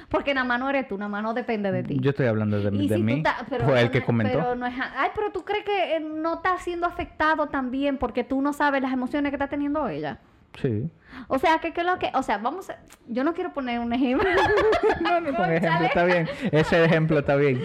[0.08, 1.98] Porque nada más no eres tú, nada más no depende de ti.
[2.00, 3.22] Yo estoy hablando de, Y de si tú mí.
[3.22, 4.38] ta- pero Fue el que comentó.
[4.38, 8.24] Pero no es, ay, pero tú crees que eh, no está siendo afectado también porque
[8.24, 10.18] tú no sabes las emociones que está teniendo ella.
[10.60, 10.88] Sí.
[11.28, 13.92] O sea, que, que lo que, o sea, vamos a, yo no quiero poner un
[13.92, 14.28] ejemplo.
[15.00, 16.28] No, no, un ejemplo está bien.
[16.52, 17.60] Ese ejemplo está bien.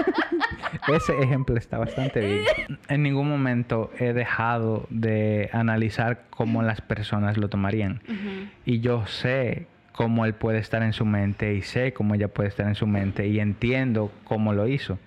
[0.88, 2.44] Ese ejemplo está bastante bien.
[2.88, 8.00] En ningún momento he dejado de analizar cómo las personas lo tomarían.
[8.64, 12.48] Y yo sé cómo él puede estar en su mente y sé cómo ella puede
[12.48, 14.98] estar en su mente y entiendo cómo lo hizo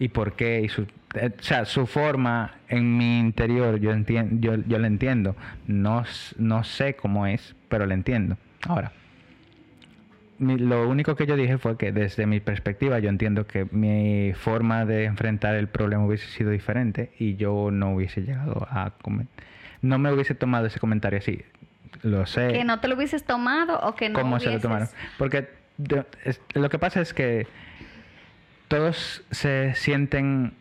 [0.00, 4.36] y por qué y su eh, o sea, su forma en mi interior yo entiendo
[4.40, 5.34] yo, yo la entiendo.
[5.66, 6.04] No
[6.38, 8.36] no sé cómo es pero la entiendo.
[8.68, 8.92] Ahora
[10.38, 14.32] mi- lo único que yo dije fue que desde mi perspectiva yo entiendo que mi
[14.34, 18.92] forma de enfrentar el problema hubiese sido diferente y yo no hubiese llegado a
[19.82, 21.42] no me hubiese tomado ese comentario así.
[22.02, 22.52] Lo sé.
[22.52, 24.88] Que no te lo hubieses tomado o que no cómo se lo hubieses- tomaron.
[25.18, 27.46] Porque de- es- lo que pasa es que
[28.68, 30.52] todos se sienten,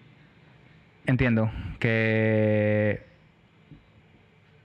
[1.05, 3.01] entiendo, que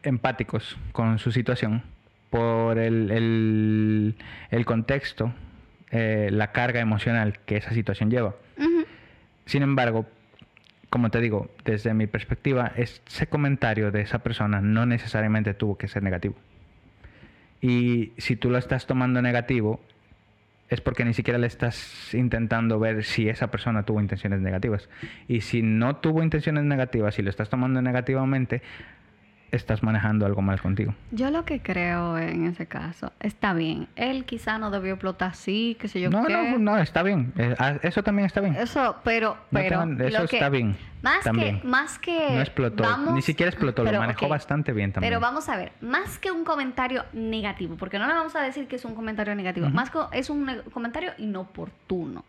[0.02, 1.82] empáticos con su situación
[2.30, 4.14] por el, el-
[4.50, 5.32] el contexto,
[5.90, 8.34] eh, la carga emocional que esa situación lleva.
[9.46, 10.06] Sin embargo,
[10.90, 15.88] como te digo, desde mi perspectiva, ese comentario de esa persona no necesariamente tuvo que
[15.88, 16.34] ser negativo.
[17.60, 19.80] Y si tú lo estás tomando negativo,
[20.68, 24.88] es porque ni siquiera le estás intentando ver si esa persona tuvo intenciones negativas.
[25.28, 28.62] Y si no tuvo intenciones negativas y lo estás tomando negativamente,
[29.54, 30.94] estás manejando algo mal contigo.
[31.10, 33.88] Yo lo que creo en ese caso, está bien.
[33.96, 36.32] Él quizá no debió explotar así, qué sé yo no, qué.
[36.32, 37.32] no, no, está bien.
[37.36, 38.54] Eh, ah, Eso también está bien.
[38.56, 40.76] Eso, pero, No pero tengan- eso lo que- está bien.
[41.02, 41.60] Más también.
[41.60, 45.10] que, más que No explotó, vamos- ni siquiera explotó, pero, lo manejó bastante bien también.
[45.10, 48.66] Pero vamos a ver, más que un comentario negativo, porque no le vamos a decir
[48.66, 52.24] que es un comentario negativo, más que es un comentario inoportuno.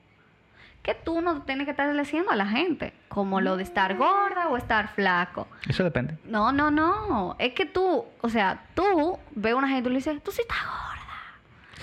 [0.86, 4.50] Que tú no tienes que estar diciendo a la gente, como lo de estar gorda
[4.50, 5.48] o estar flaco.
[5.68, 6.16] Eso depende.
[6.26, 7.36] No, no, no.
[7.40, 10.30] Es que tú, o sea, tú ves a una gente y tú le dices, tú
[10.32, 10.86] sí estás gorda.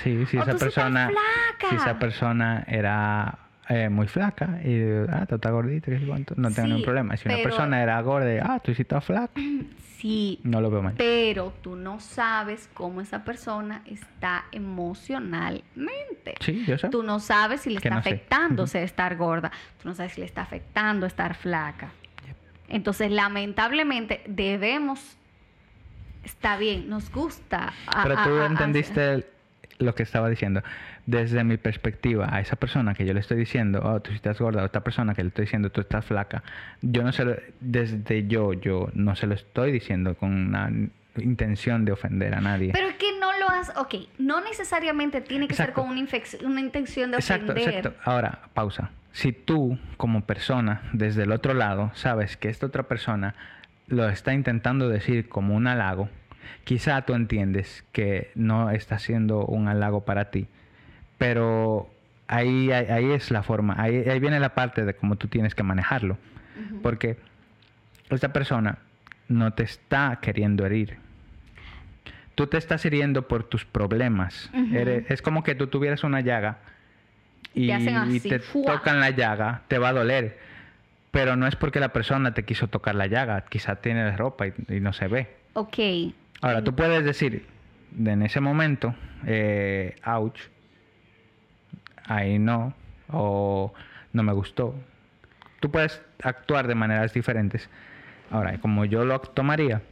[0.02, 1.68] Sí, si O esa tú sí estás persona, flaca.
[1.70, 6.48] si esa persona era eh, muy flaca y ah, tú estás gordita, qué cuánto, no
[6.50, 7.16] tengo Sí, ningún problema.
[7.16, 9.32] Si una persona era gorda, y, ah, tú sí estás flaca,
[10.02, 10.94] Sí, no lo veo mal.
[10.96, 16.34] pero tú no sabes cómo esa persona está emocionalmente.
[16.40, 16.88] Sí, yo sé.
[16.88, 18.08] Tú no sabes si le Que está no sé.
[18.08, 19.52] afectándose estar gorda.
[19.80, 21.90] Tú no sabes si le está afectando estar flaca.
[22.68, 25.16] Entonces, lamentablemente, debemos.
[26.24, 27.72] Está bien, nos gusta.
[27.86, 29.24] a- Pero tú a- a- entendiste
[29.82, 30.62] lo que estaba diciendo.
[31.06, 34.62] Desde mi perspectiva, a esa persona que yo le estoy diciendo, oh, tú estás gorda,
[34.62, 36.42] o esta persona que le estoy diciendo, tú estás flaca,
[36.80, 40.70] yo no se lo, desde yo, yo no se lo estoy diciendo con una
[41.16, 42.70] intención de ofender a nadie.
[42.72, 43.72] Pero es que no lo has.
[43.76, 45.82] Ok, no necesariamente tiene que ser Exacto.
[45.82, 46.08] con una,
[46.44, 47.74] una intención de Exacto, ofender.
[47.74, 48.00] exacto.
[48.04, 48.90] Ahora, pausa.
[49.12, 53.34] Si tú, como persona, desde el otro lado, sabes que esta otra persona
[53.86, 56.08] lo está intentando decir como un halago,
[56.64, 60.48] quizá tú entiendes que no está siendo un halago para ti,
[61.18, 61.90] pero
[62.28, 65.54] ahí, ahí, ahí es la forma, ahí, ahí viene la parte de cómo tú tienes
[65.54, 66.18] que manejarlo,
[66.82, 67.16] porque
[68.10, 68.78] esta persona
[69.28, 70.96] no te está queriendo herir.
[72.34, 74.50] Tú te estás hiriendo por tus problemas.
[74.72, 76.58] Eres- es como que tú tuvieras una llaga
[77.54, 80.38] y, Te hacen y así, te tocan la llaga, te va a doler.
[81.10, 84.52] Pero no es porque la persona te quiso tocar la llaga, quizá tiene ropa y,
[84.70, 85.28] y no se ve.
[85.52, 85.78] Ok.
[86.42, 87.46] Ahora, tú puedes decir
[87.96, 88.94] en ese momento,
[89.26, 90.40] eh, ouch,
[92.04, 92.74] ahí no,
[93.08, 93.72] o
[94.12, 94.74] no me gustó.
[95.60, 97.70] Tú puedes actuar de maneras diferentes.
[98.30, 99.82] Ahora, como yo lo tomaría,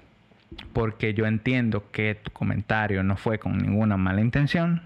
[0.72, 4.82] porque yo entiendo que tu comentario no fue con ninguna mala intención,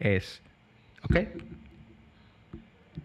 [0.00, 0.42] es,
[1.02, 1.16] ok,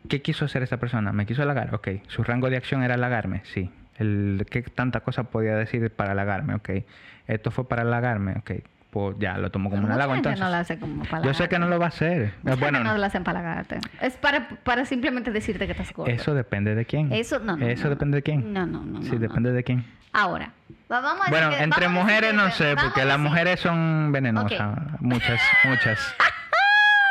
[0.09, 1.11] ¿qué quiso hacer esta persona?
[1.13, 1.75] ¿Me quiso halagar?
[1.75, 3.69] Ok, su rango de acción era halagarme, sí.
[3.97, 6.55] El, ¿Qué tanta cosa podía decir para halagarme?
[6.55, 6.69] Ok,
[7.27, 8.51] esto fue para halagarme, ok,
[8.91, 10.39] pues ya lo tomo como un halago entonces.
[10.39, 12.33] no lo hace como para Yo sé que no lo va a hacer.
[12.43, 13.79] Mucha bueno, gente no lo hacen para halagarte.
[14.01, 16.12] Es para, para simplemente decirte que estás gordo.
[16.12, 17.12] eso depende de quién.
[17.12, 18.53] Eso, no, no, Eso no, depende de quién.
[18.53, 19.01] No, no, no.
[19.01, 19.86] Sí, depende de quién.
[20.13, 20.51] Ahora,
[20.91, 24.77] va- vamos a Bueno, que- entre mujeres no sé, porque las mujeres son venenosas.
[25.01, 26.15] Muchas, muchas.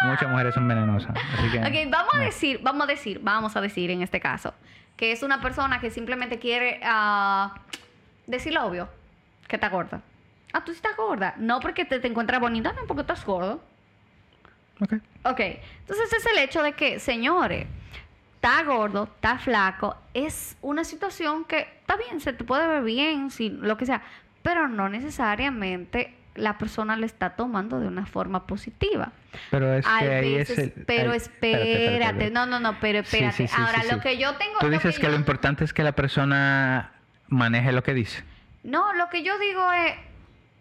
[0.03, 1.15] Muchas mujeres son venenosas.
[1.39, 4.55] Así que, Ok, vamos a decir, vamos a decir, vamos a decir en este caso,
[4.97, 7.61] que es una persona que simplemente quiere ah,
[8.27, 8.89] decir lo obvio,
[9.49, 10.03] que está gorda.
[10.53, 11.35] Ah, tú sí estás gorda.
[11.37, 13.63] No porque te, te encuentras bonita, no porque estás gordo.
[14.81, 14.95] Ok.
[15.25, 17.67] Ok, entonces es el hecho de que, señores,
[18.37, 23.31] está gordo, está flaco, es una situación que está bien, se te puede ver bien,
[23.31, 24.03] si, lo que sea,
[24.43, 29.13] pero no necesariamente la persona lo está tomando de una forma positiva.
[29.51, 30.85] Pero es que Hay ahí veces- es el...
[30.87, 32.31] pero ahí- espérate, espérate.
[32.31, 33.33] no, no, no, pero espérate.
[33.37, 34.59] sí, sí, Ahora, lo que yo tengo...
[34.61, 36.93] Tú dices que, lo importante es que la persona
[37.29, 38.23] maneje lo que dice.
[38.63, 39.95] No, lo que yo digo es,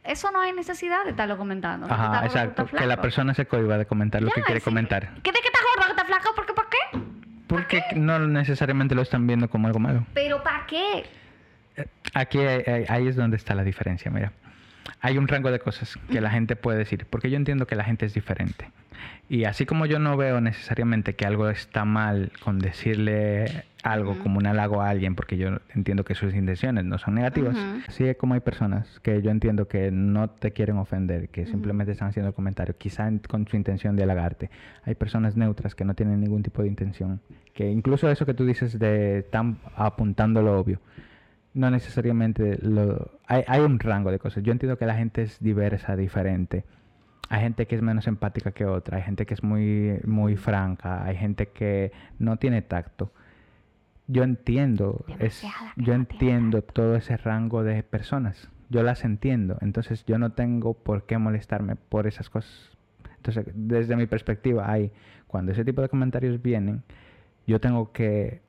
[0.04, 1.88] eso no hay necesidad de estarlo comentando.
[1.90, 2.66] Ajá, exacto.
[2.68, 4.64] Que la persona se cohiba de comentar lo que quiere sí.
[4.66, 5.10] comentar.
[5.24, 6.36] ¿Qué de que estás gordo, que estás flaco?
[6.36, 6.54] ¿Por qué?
[6.54, 7.00] ¿Para qué?
[7.48, 10.06] Porque no necesariamente lo están viendo como algo malo.
[10.14, 11.06] ¿Pero para qué?
[12.14, 14.32] Aquí hay- hay- ahí es donde está la diferencia, mira.
[15.02, 17.84] Hay un rango de cosas que la gente puede decir, porque yo entiendo que la
[17.84, 18.72] gente es diferente.
[19.28, 24.40] Y así como yo no veo necesariamente que algo está mal con decirle algo como
[24.40, 27.82] un halago a alguien, porque yo entiendo que sus intenciones no son negativas, Ujú.
[27.88, 31.92] así es como hay personas que yo entiendo que no te quieren ofender, que simplemente
[31.92, 34.50] están haciendo el comentario, quizá con su intención de halagarte.
[34.84, 37.22] Hay personas neutras que no tienen ningún tipo de intención,
[37.54, 40.80] que incluso eso que tú dices de están apuntando lo obvio,
[41.56, 43.12] no necesariamente lo...
[43.26, 44.44] Hay, hay un rango de cosas.
[44.44, 46.66] Yo entiendo que la gente es diversa, diferente.
[47.30, 51.04] Hay gente que es menos empática que otra, hay gente que es muy, muy franca,
[51.04, 53.12] hay gente que no tiene tacto.
[54.08, 55.44] Yo entiendo, es,
[55.78, 58.50] yo entiendo todo ese rango de personas.
[58.70, 59.58] Yo las entiendo.
[59.62, 62.78] Entonces yo no tengo por qué molestarme por esas cosas.
[63.16, 64.92] Entonces, desde mi perspectiva, hay,
[65.26, 66.84] cuando ese tipo de comentarios vienen,
[67.48, 68.42] yo tengo que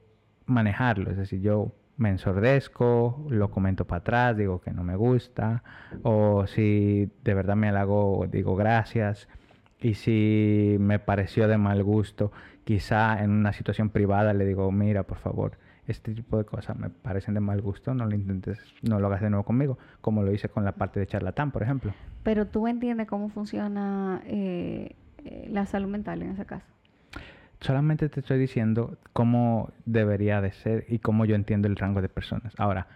[0.45, 1.11] manejarlo.
[1.11, 5.63] Es decir, yo me ensordezco, lo comento para atrás, digo que no me gusta,
[6.03, 9.29] o si de verdad me halago, digo gracias,
[9.81, 12.33] y si me pareció de mal gusto,
[12.65, 16.91] quizá en una situación privada le digo, mira, por favor, este tipo de cosas me
[16.91, 20.33] parecen de mal gusto, no lo intentes, no lo hagas de nuevo conmigo, como lo
[20.33, 21.93] hice con la parte de charlatán, por ejemplo.
[22.23, 26.67] Pero tú entiendes cómo funciona eh, eh, la salud mental en ese caso.
[27.61, 32.09] Solamente te estoy diciendo cómo debería de ser y cómo yo entiendo el rango de
[32.09, 32.53] personas.
[32.59, 32.87] Ahora,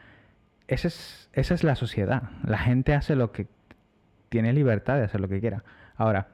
[0.68, 2.24] esa es, esa es la sociedad.
[2.44, 3.46] La gente hace lo que
[4.28, 5.64] tiene libertad de hacer lo que quiera.
[5.96, 6.28] Ahora,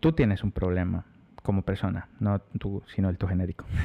[0.00, 1.04] tú tienes un problema
[1.42, 3.64] como persona, no tú, sino el tu genérico.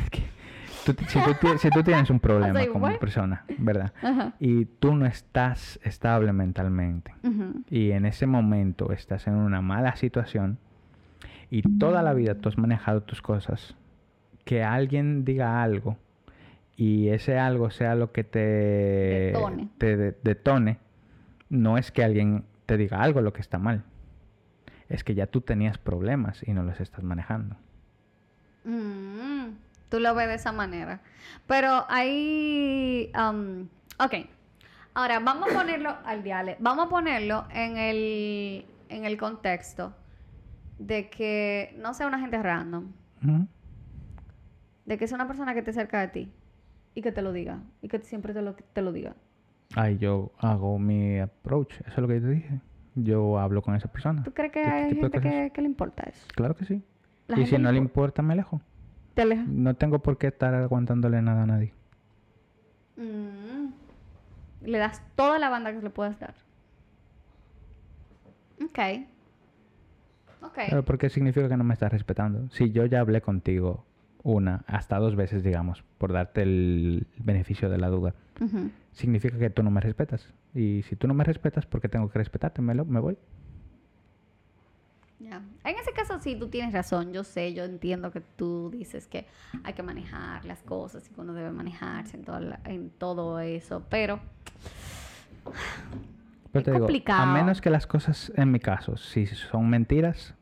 [0.86, 3.92] Tú- si, tú, ti- si tú tienes un problema like, como persona, ¿verdad?
[4.40, 7.14] Y tú no estás estable mentalmente,
[7.70, 10.60] y en ese momento estás en una mala situación
[11.50, 13.76] y toda la vida tú has manejado tus cosas,
[14.46, 15.98] que alguien diga algo
[16.76, 18.40] y ese algo sea lo que te
[19.34, 19.70] Detone.
[19.78, 20.78] te de- detone,
[21.50, 23.84] no es que alguien te diga algo lo que está mal,
[24.90, 27.56] es que ya tú tenías problemas y no los estás manejando.
[28.64, 29.48] Mm,
[29.90, 31.00] tú lo ves de esa manera.
[31.48, 33.12] Pero ahí...
[33.18, 33.68] um,
[34.00, 34.14] ok.
[34.94, 36.58] Ahora, vamos a ponerlo al diale.
[36.60, 39.94] Vamos a ponerlo en el, en el contexto
[40.80, 42.92] de que no sea una gente random.
[44.86, 46.32] De que sea una persona que esté cerca de ti.
[46.96, 47.60] Y que te lo diga.
[47.82, 49.16] Y que siempre te lo, te lo diga.
[49.76, 52.62] Ay, yo hago mi approach, eso es lo que yo te dije.
[52.96, 54.24] Yo hablo con esa persona.
[54.24, 56.26] ¿Tú crees que este hay gente que, que le importa eso?
[56.36, 56.82] Claro que sí.
[57.28, 58.62] La y si no le impo- importa, me alejo.
[59.14, 59.44] te aleja.
[59.48, 61.74] No tengo por qué estar aguantándole nada a nadie.
[62.96, 63.68] Mm.
[64.62, 66.34] Le das toda la banda que le puedas dar.
[68.64, 68.80] Ok.
[70.42, 70.60] Ok.
[70.70, 72.50] Pero porque significa que no me estás respetando.
[72.52, 73.86] Si yo ya hablé contigo
[74.24, 78.70] una, hasta dos veces, digamos, por darte el beneficio de la duda, Ujú.
[78.92, 80.34] significa que tú no me respetas.
[80.54, 82.62] Y si tú no me respetas, ¿por qué tengo que respetarte?
[82.62, 83.18] Me, lo- me voy.
[85.20, 85.42] Ya.
[85.64, 87.12] En ese caso sí, tú tienes razón.
[87.12, 89.26] Yo sé, yo entiendo que tú dices que
[89.64, 93.40] hay que manejar las cosas y que uno debe manejarse en, toda la- en todo
[93.40, 94.20] eso, pero
[96.58, 97.24] Pero Es te digo, complicado.
[97.24, 100.36] a menos que las cosas, en mi caso, si son mentiras,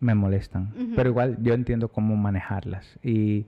[0.00, 0.72] me molestan.
[0.94, 2.98] Pero igual yo entiendo cómo manejarlas.
[3.02, 3.46] Y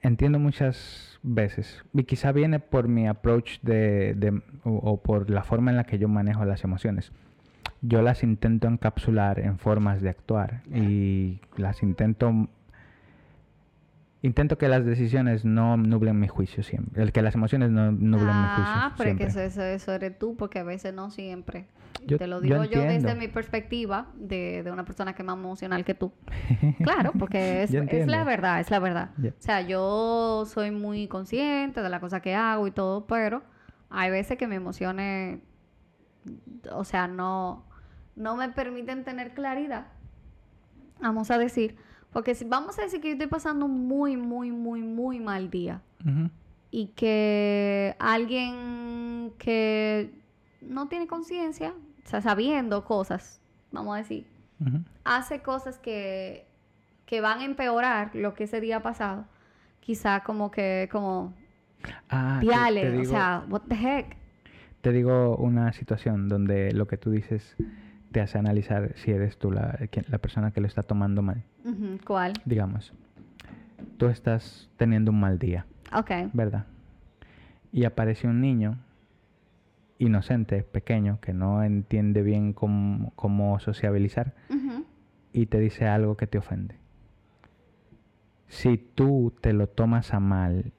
[0.00, 5.42] entiendo muchas veces, y quizá viene por mi approach de, de- o, o por la
[5.42, 7.12] forma en la que yo manejo las emociones.
[7.80, 12.48] Yo las intento encapsular en formas de actuar y las intento
[14.22, 18.26] intento que las decisiones no nublen mi juicio siempre, el que las emociones no nublen
[18.42, 19.46] mi juicio Ah, pero que siempre.
[19.46, 21.66] eso, eso, eres tú, porque a veces no siempre.
[22.06, 25.36] Yo- Te lo digo yo, desde mi perspectiva de, de una persona que es más
[25.36, 26.12] emocional que tú.
[26.82, 29.10] Claro, porque es, es la verdad, es la verdad.
[29.18, 33.42] O sea, yo soy muy consciente de la cosa que hago y todo, pero
[33.90, 35.40] hay veces que mis emociones,
[36.72, 37.66] o sea, no,
[38.16, 39.86] no me permiten tener claridad.
[41.00, 41.76] Vamos a decir,
[42.12, 45.50] porque si vamos a decir que yo estoy pasando un muy, muy, muy, muy mal
[45.50, 45.80] día
[46.70, 50.10] y que alguien que
[50.60, 53.40] no tiene conciencia, o sea, sabiendo cosas,
[53.72, 54.26] vamos a decir,
[55.04, 56.46] hace cosas que,
[57.06, 59.26] que van a empeorar lo que ese día pasado,
[59.80, 61.34] quizá como que, como,
[62.08, 64.16] Ah, diale, te o digo- sea, what the heck.
[64.80, 67.56] te digo una situación donde lo que tú dices
[68.12, 69.78] te hace analizar si eres tú la,
[70.08, 71.42] la persona que lo está tomando mal.
[72.06, 72.32] ¿Cuál?
[72.44, 72.92] Digamos,
[73.98, 76.10] tú estás teniendo un mal día, Ok.
[76.32, 76.64] ¿verdad?
[77.72, 78.78] Y aparece un niño
[79.98, 84.34] inocente, pequeño, que no entiende bien cómo, cómo sociabilizar
[85.32, 86.76] y te dice algo que te ofende.
[88.46, 90.72] Si tú te lo tomas a mal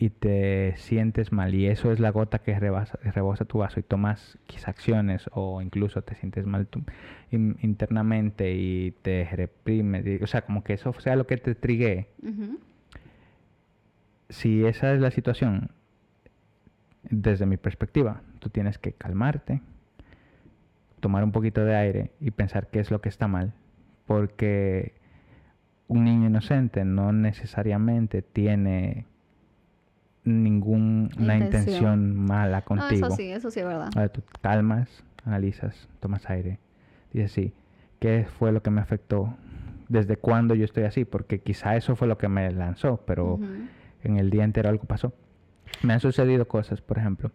[0.00, 3.82] y te sientes mal y eso es la gota que rebasa, rebosa tu vaso y
[3.82, 6.68] tomas quizás acciones o incluso te sientes mal
[7.32, 11.54] in- internamente y te reprimes, y- o sea, como que eso sea lo que te
[11.56, 12.06] trigue,
[14.28, 15.70] si esa es la situación,
[17.10, 19.62] desde mi perspectiva, tú tienes que calmarte,
[21.00, 23.52] tomar un poquito de aire y pensar qué es lo que está mal,
[24.06, 24.92] porque
[25.86, 29.06] un niño inocente no necesariamente tiene
[30.28, 31.42] ninguna Intención.
[31.42, 33.06] intención mala No, contigo.
[33.06, 33.90] eso sí, eso sí es verdad.
[33.94, 36.58] Ahora tú calmas, analizas, tomas aire,
[37.12, 37.52] dices sí,
[37.98, 39.34] ¿qué fue lo que me afectó?
[39.88, 41.04] ¿Desde cuándo yo estoy así?
[41.04, 43.40] Porque quizá eso fue lo que me lanzó, pero
[44.04, 45.14] en el día entero algo pasó.
[45.82, 47.30] Me han sucedido cosas, por ejemplo,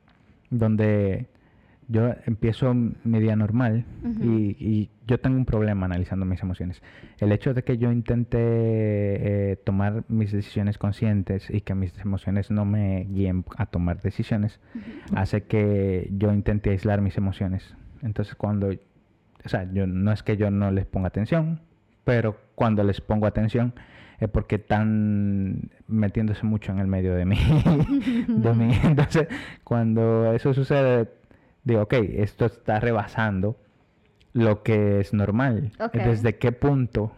[0.50, 1.28] donde
[1.88, 3.86] yo empiezo mi día normal
[4.22, 6.82] y yo tengo un problema analizando mis emociones.
[7.20, 12.52] El hecho de que yo intente eh, tomar mis decisiones conscientes y que mis emociones
[12.52, 14.60] no me guíen a tomar decisiones
[15.14, 17.76] hace que yo intente aislar mis emociones.
[18.02, 21.62] Entonces cuando, o sea, yo no es que yo no les ponga atención,
[22.06, 23.74] pero cuando les pongo atención
[24.20, 27.38] es porque están metiéndose mucho en el medio de mí.
[28.28, 28.72] de mí.
[28.84, 29.28] Entonces,
[29.64, 31.10] cuando eso sucede,
[31.64, 33.58] digo, ok, esto está rebasando
[34.34, 35.72] lo que es normal.
[36.10, 37.12] ¿Desde qué punto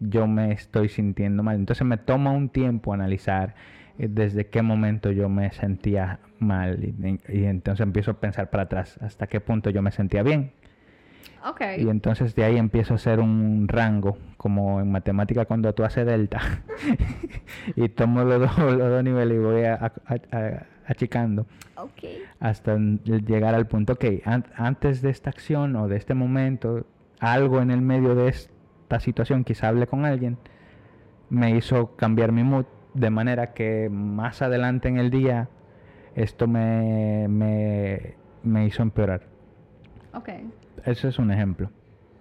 [0.00, 1.56] yo me estoy sintiendo mal?
[1.56, 3.54] Entonces me toma un tiempo analizar
[3.98, 8.64] eh, desde qué momento yo me sentía mal y, y entonces empiezo a pensar para
[8.64, 10.52] atrás hasta qué punto yo me sentía bien.
[11.46, 11.60] Ok.
[11.78, 16.06] Y entonces de ahí empiezo a hacer un rango, como en matemática cuando tú haces
[16.06, 16.40] delta,
[17.76, 22.04] y tomo los dos, los dos niveles y voy a- a- a- achicando Ok.
[22.40, 26.86] hasta llegar al punto, ok, an- antes de esta acción o de este momento,
[27.20, 30.36] algo en el medio de esta situación, quizá hable con alguien,
[31.30, 35.48] me hizo cambiar mi mood, de manera que más adelante en el día
[36.14, 38.14] esto me, me,
[38.44, 39.22] me hizo empeorar.
[40.12, 40.28] Ok.
[40.84, 41.70] Eso es un ejemplo.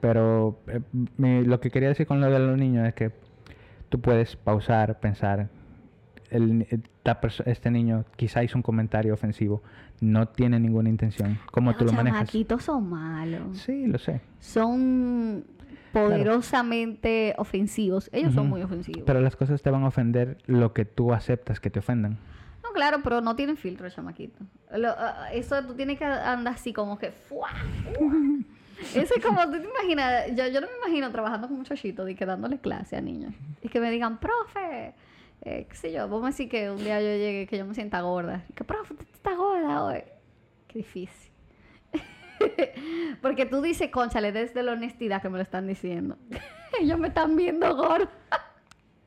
[0.02, 0.80] Pero eh,
[1.18, 3.12] mi- lo que quería decir con lo de los niños es que
[3.90, 5.50] tú puedes pausar, pensar.
[6.32, 6.82] El, perso-
[7.46, 9.62] este niño quizá hizo un comentario ofensivo,
[10.02, 11.40] no tiene ninguna intención.
[11.52, 12.20] ¿Cómo tú lo Los manejas?
[12.20, 13.58] chamaquitos son malos.
[13.58, 14.22] Sí, lo sé.
[14.40, 15.44] Son
[15.92, 18.10] poderosamente ofensivos.
[18.14, 19.04] Ellos son muy ofensivos.
[19.06, 22.18] Pero las cosas te van a ofender lo que tú aceptas que te ofendan.
[22.64, 24.40] No, claro, pero no tienen filtro, chamaquito.
[24.76, 27.12] Lo- ah, eso tú tienes que andar así como que...
[27.12, 27.50] ¡fua!
[27.94, 28.14] ¡fua!
[28.96, 32.16] Eso es como, tú te imaginas, yo, yo no me imagino trabajando con muchachitos y
[32.16, 33.34] que dándole clase a niños.
[33.62, 34.94] Y que me digan, profe,
[35.46, 37.74] eh, qué sé yo, vamos a decir que un día yo llegue que yo me
[37.74, 38.46] sienta gorda.
[38.56, 40.04] Que, profe, usted está gorda hoy.
[40.68, 41.32] Qué difícil.
[43.22, 46.18] Porque tú dices, conchale, desde la honestidad que me lo están diciendo.
[46.80, 48.10] Ellos me están viendo gorda.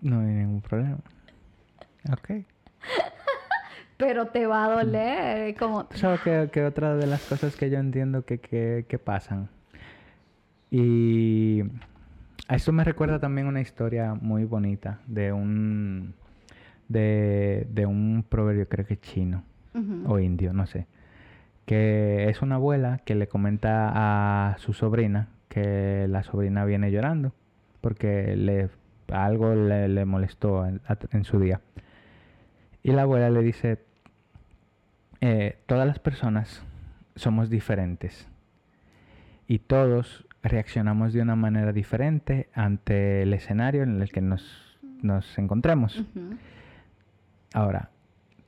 [0.02, 0.98] No hay ningún problema.
[2.12, 2.44] Ok.
[3.96, 5.56] Pero te va a doler.
[5.56, 8.98] Como, ¿Tú sabes que, que otra de las cosas que yo entiendo que, que, que
[8.98, 9.48] pasan?
[10.70, 11.62] Y
[12.46, 16.14] a esto me recuerda también una historia muy bonita de un
[16.88, 19.44] de, de un proverbio, creo que chino
[20.06, 20.86] o indio, no sé.
[21.66, 23.90] Que es una abuela que le comenta
[24.52, 27.32] a su sobrina que la sobrina viene llorando
[27.80, 28.68] porque le,
[29.08, 30.80] algo le, le molestó en,
[31.12, 31.60] en su día.
[32.82, 33.78] Y la abuela le dice,
[35.20, 36.62] eh, todas las personas
[37.14, 38.28] somos diferentes
[39.48, 45.38] y todos reaccionamos de una manera diferente ante el escenario en el que nos, nos
[45.38, 46.04] encontremos.
[47.56, 47.88] Ahora,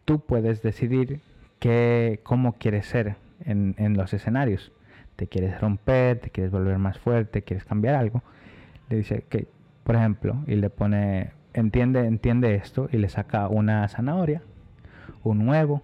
[0.04, 1.22] tú puedes decidir
[1.60, 4.70] qué, cómo quieres ser en, en los escenarios.
[5.16, 6.20] ¿Te quieres romper?
[6.20, 7.40] ¿Te quieres volver más fuerte?
[7.40, 8.22] ¿Quieres cambiar algo?
[8.90, 9.48] Le dice que,
[9.82, 14.42] por ejemplo, y le pone, entiende, entiende esto y le saca una zanahoria,
[15.24, 15.80] un huevo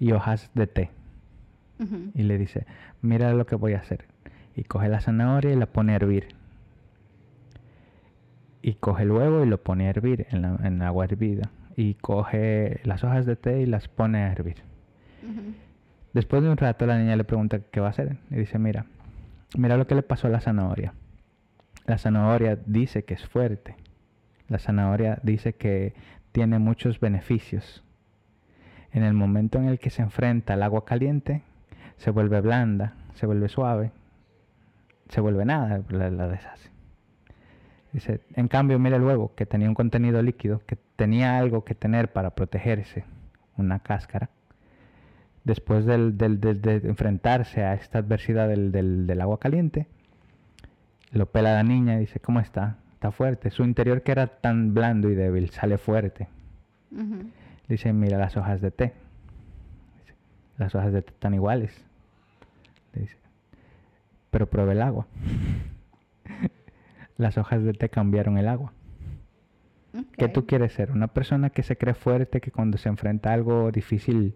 [0.00, 0.90] y hojas de té.
[2.14, 2.64] Y le dice,
[3.02, 4.06] mira lo que voy a hacer.
[4.56, 6.28] Y coge la zanahoria y la pone a hervir.
[8.62, 11.50] Y coge el huevo y lo pone a hervir en, la, en agua hervida.
[11.78, 14.56] Y coge las hojas de té y las pone a hervir.
[16.12, 18.16] Después de un rato la niña le pregunta qué va a hacer.
[18.30, 18.86] Y dice, mira,
[19.56, 20.92] mira lo que le pasó a la zanahoria.
[21.86, 23.76] La zanahoria dice que es fuerte.
[24.48, 25.94] La zanahoria dice que
[26.32, 27.84] tiene muchos beneficios.
[28.90, 31.42] En el momento en el que se enfrenta al agua caliente,
[31.96, 33.92] se vuelve blanda, se vuelve suave,
[35.10, 36.70] se vuelve nada, la, la deshace.
[37.92, 41.74] Dice, en cambio, mira el huevo, que tenía un contenido líquido, que tenía algo que
[41.74, 43.04] tener para protegerse,
[43.56, 44.28] una cáscara.
[45.44, 49.86] Después del, del- del- de enfrentarse a esta adversidad del, agua caliente,
[51.12, 52.76] lo pela la niña y dice, ¿cómo está?
[52.92, 53.50] Está fuerte.
[53.50, 56.28] Su interior que era tan blando y débil sale fuerte.
[56.92, 57.30] Ujú.
[57.68, 58.92] Dice, mira las hojas de té.
[60.02, 60.14] Dice,
[60.58, 61.72] las hojas de té están iguales.
[62.92, 63.16] Le dice,
[64.30, 65.06] pero pruebe el agua.
[67.18, 68.72] las hojas de té cambiaron el agua.
[70.16, 70.32] ¿Qué Ok.
[70.32, 70.90] tú quieres ser?
[70.92, 74.34] Una persona que se cree fuerte, que cuando se enfrenta a algo difícil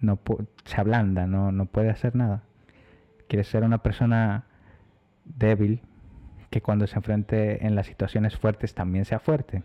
[0.00, 0.18] no
[0.64, 2.42] se ablanda, no, no puede hacer nada.
[3.28, 4.44] ¿Quieres ser una persona
[5.24, 5.80] débil,
[6.50, 9.62] que cuando se enfrente en las situaciones fuertes también sea fuerte?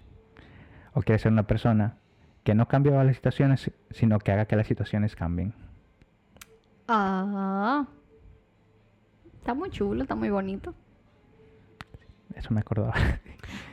[0.93, 1.97] ¿O quieres ser una persona
[2.43, 5.53] que no cambie las situaciones, sino que haga que las situaciones cambien?
[6.87, 7.87] Ah.
[9.39, 10.73] Está muy chulo, está muy bonito.
[12.35, 12.93] Eso me acordaba.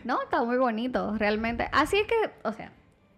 [0.04, 1.68] No, está muy bonito, realmente.
[1.72, 2.72] Así es que, o sea,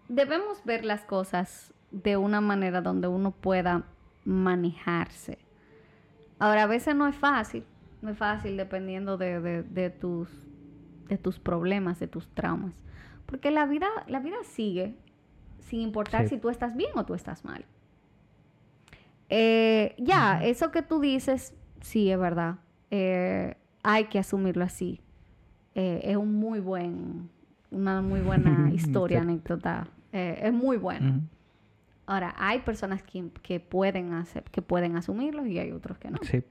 [0.08, 3.84] debemos ver las cosas de una manera donde uno pueda
[4.24, 5.38] manejarse.
[6.38, 7.64] Ahora, a veces no es fácil,
[8.02, 10.28] no es fácil dependiendo de, de- de tus,
[11.08, 12.74] de tus problemas, de tus traumas.
[13.26, 14.94] Porque la vida, la vida sigue
[15.60, 16.34] sin importar Sí.
[16.34, 17.64] si tú estás bien o tú estás mal.
[19.30, 22.56] Eh, ya, eso que tú dices, sí, es verdad.
[22.90, 25.00] Eh, hay que asumirlo así.
[25.74, 27.28] Eh, es un muy buen,
[27.70, 29.88] una muy buena historia, anécdota.
[30.12, 31.20] Eh, es muy bueno.
[32.06, 36.18] Ahora, hay personas que, que pueden hacer, que pueden asumirlo y hay otros que no.
[36.22, 36.42] Sí,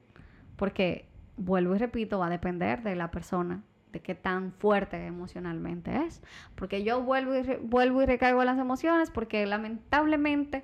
[0.56, 1.06] Porque,
[1.38, 3.62] vuelvo y repito, va a depender de la persona,
[3.92, 6.22] de qué tan fuerte emocionalmente es.
[6.56, 10.64] Porque yo vuelvo y, re- vuelvo y recaigo en las emociones porque lamentablemente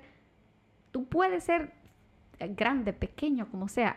[0.90, 1.72] tú puedes ser
[2.56, 3.96] grande, pequeño, como sea.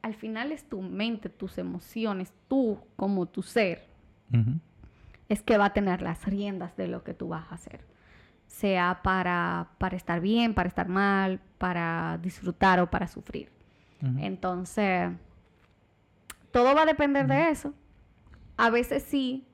[0.00, 3.86] Al final es tu mente, tus emociones, tú como tu ser,
[5.28, 7.80] es que va a tener las riendas de lo que tú vas a hacer.
[8.46, 13.50] Sea para, para estar bien, para estar mal, para disfrutar o para sufrir.
[14.18, 15.10] Entonces,
[16.50, 17.72] todo va a depender de eso.
[18.56, 19.46] A veces sí,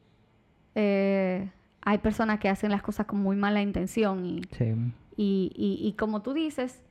[0.74, 1.50] eh,
[1.82, 4.74] hay personas que hacen las cosas con muy mala intención y, Sí,
[5.16, 6.82] y, y- y como tú dices,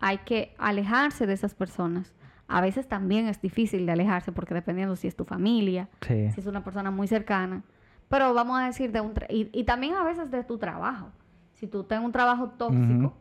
[0.00, 2.12] hay que alejarse de esas personas.
[2.48, 6.30] A veces también es difícil de alejarse porque dependiendo si es tu familia, sí.
[6.30, 7.62] si es una persona muy cercana.
[8.08, 9.14] Pero vamos a decir de un...
[9.14, 11.10] tra- y, y también a veces de tu trabajo.
[11.54, 13.14] Si tú tienes un trabajo tóxico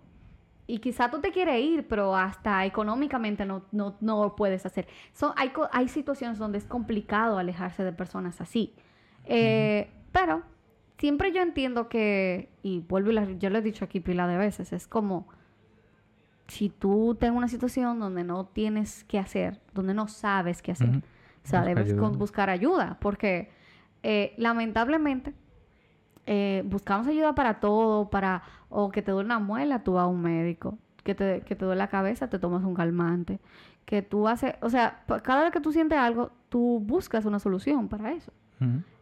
[0.68, 4.88] y quizá tú te quieres ir, pero hasta económicamente no, no, no lo puedes hacer.
[5.14, 8.74] Son, hay, hay situaciones donde es complicado alejarse de personas así.
[9.26, 10.44] Eh, Pero
[10.98, 14.38] siempre yo entiendo que, y vuelvo y la- yo lo he dicho aquí pila de
[14.38, 15.28] veces, es como
[16.48, 20.90] si tú tienes una situación donde no tienes qué hacer, donde no sabes qué hacer,
[20.90, 22.18] o sea, Busca debes ayuda.
[22.18, 23.50] buscar ayuda, porque
[24.04, 25.34] eh, lamentablemente
[26.28, 30.08] eh, buscamos ayuda para todo, para o que te duele una muela, tú vas a
[30.08, 33.40] un médico, que te, que te duele la cabeza, te tomas un calmante,
[33.86, 37.88] que tú haces, o sea, cada vez que tú sientes algo, tú buscas una solución
[37.88, 38.32] para eso.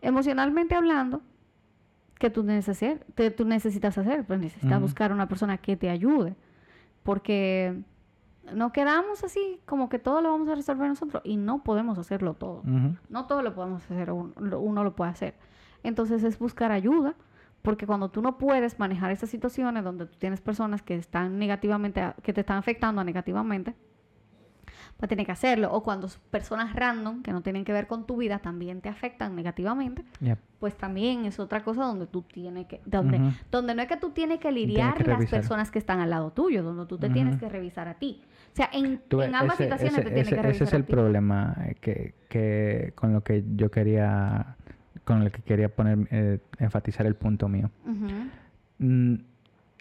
[0.02, 1.22] Emocionalmente hablando,
[2.20, 6.36] que tú, neces- te- tú necesitas hacer, pues necesitas buscar una persona que te ayude,
[7.04, 7.82] porque
[8.54, 12.34] nos quedamos así como que todo lo vamos a resolver nosotros y no podemos hacerlo
[12.34, 12.62] todo.
[13.10, 15.36] No todo lo podemos hacer, un- lo- uno lo puede hacer.
[15.84, 17.16] Entonces es buscar ayuda,
[17.62, 22.14] porque cuando tú no puedes manejar esas situaciones donde tú tienes personas que están negativamente,
[22.22, 23.76] que te están afectando negativamente,
[25.04, 25.70] pues tienes que hacerlo.
[25.74, 29.36] O cuando personas random que no tienen que ver con tu vida también te afectan
[29.36, 30.40] negativamente, Yep.
[30.60, 33.20] pues también es otra cosa donde tú tienes que, donde,
[33.52, 36.32] donde no es que tú tienes que lidiar que las personas que están al lado
[36.32, 38.22] tuyo, donde tú te tienes que revisar a ti.
[38.54, 40.64] O sea, en, Tú en ambas ese- situaciones ese- te tienes ese- que revisar Ese
[40.64, 40.92] es a el ti.
[40.94, 44.56] problema que, que con lo que yo quería,
[45.04, 47.70] con el que quería poner, eh, enfatizar el punto mío.
[48.78, 49.16] Mm,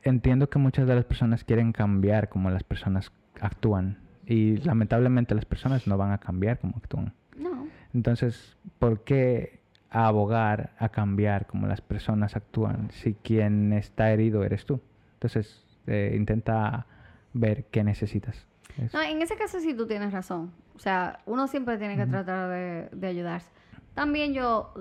[0.03, 3.99] entiendo que muchas de las personas quieren cambiar como las personas actúan
[4.33, 7.13] y lamentablemente las personas no van a cambiar como actúan.
[7.37, 7.67] No.
[7.95, 9.61] Entonces, ¿por qué
[9.91, 14.81] abogar a cambiar como las personas actúan si quien está herido eres tú?
[15.15, 16.87] Entonces, eh, intenta
[17.35, 18.47] ver qué necesitas.
[18.79, 20.51] Es- No, en ese caso sí tú tienes razón.
[20.75, 23.51] O sea, uno siempre tiene que tratar de, de ayudarse.
[23.95, 24.73] También yo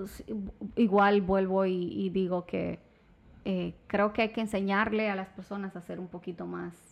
[0.76, 2.78] igual vuelvo y, y digo que
[3.44, 6.91] eh, creo que hay que enseñarle a las personas a ser un poquito más,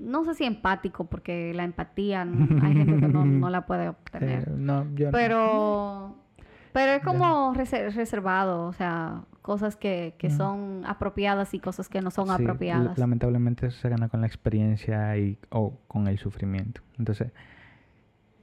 [0.00, 3.88] no sé si empático, porque la empatía hay gente que no, no la puede eh,
[3.88, 4.50] obtener.
[4.50, 6.16] no, yo no- Pero,
[6.72, 12.00] pero es como reser- reservado, o sea, cosas que, que son apropiadas y cosas que
[12.00, 12.98] no son Sí, apropiadas.
[12.98, 16.80] lamentablemente eso se gana con la experiencia y o con el sufrimiento.
[16.98, 17.32] Entonces,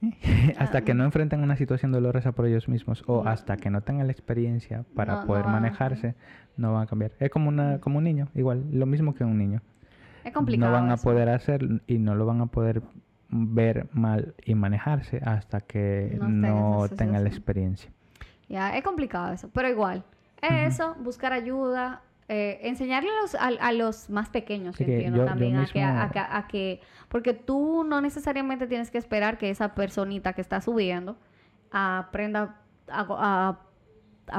[0.58, 4.06] hasta que no enfrenten una situación dolorosa por ellos mismos o hasta que no tengan
[4.06, 6.14] la experiencia para No- poder manejarse,
[6.56, 7.12] no van a cambiar.
[7.18, 9.60] Es como una como un niño, igual, lo mismo que un niño.
[10.28, 10.72] Es complicado.
[10.72, 12.82] No van a poder hacer y no lo van a poder
[13.30, 17.90] ver mal y manejarse hasta que No no tengan la experiencia.
[18.48, 20.04] Ya, es complicado eso, pero igual.
[20.40, 25.18] Es eso, buscar ayuda, eh, enseñarle a los, a, a los más pequeños, Sí entiendo
[25.18, 29.36] yo- también, a, que, a, que- a que- porque tú no necesariamente tienes que esperar
[29.36, 31.16] que esa personita que está subiendo
[31.70, 32.56] aprenda
[32.88, 33.58] a,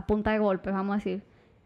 [0.08, 1.24] punta de golpe, vamos a decir.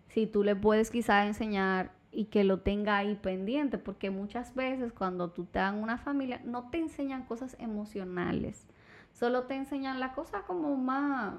[0.08, 4.94] Si tú le puedes quizá enseñar y que lo tenga ahí pendiente, porque muchas veces
[4.94, 8.68] cuando tú te dan una familia, no te enseñan cosas emocionales,
[9.12, 11.34] solo te enseñan la cosa como más...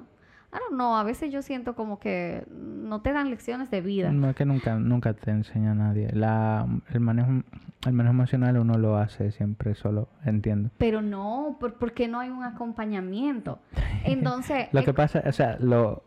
[0.52, 4.12] I don't know, a veces yo siento como que no te dan lecciones de vida.
[4.12, 6.08] No es que nunca, nunca te enseña a nadie.
[6.12, 7.42] La, el, manejo,
[7.86, 10.70] el manejo emocional uno lo hace siempre solo, entiendo.
[10.78, 13.58] Pero no, por- porque no hay un acompañamiento.
[14.04, 16.04] Entonces, Lo eh, que pasa, o sea, lo,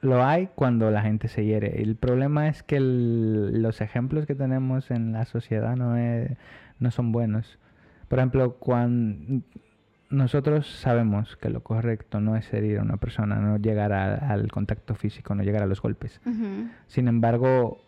[0.00, 1.82] lo hay cuando la gente se hiere.
[1.82, 6.30] El problema es que el- los ejemplos que tenemos en la sociedad no, es-
[6.78, 7.58] no son buenos.
[8.08, 9.42] Por ejemplo, cuando
[10.10, 14.52] nosotros sabemos que lo correcto no es herir a una persona, no llegar a- al
[14.52, 16.20] contacto físico, no llegar a los golpes.
[16.86, 17.80] Sin embargo,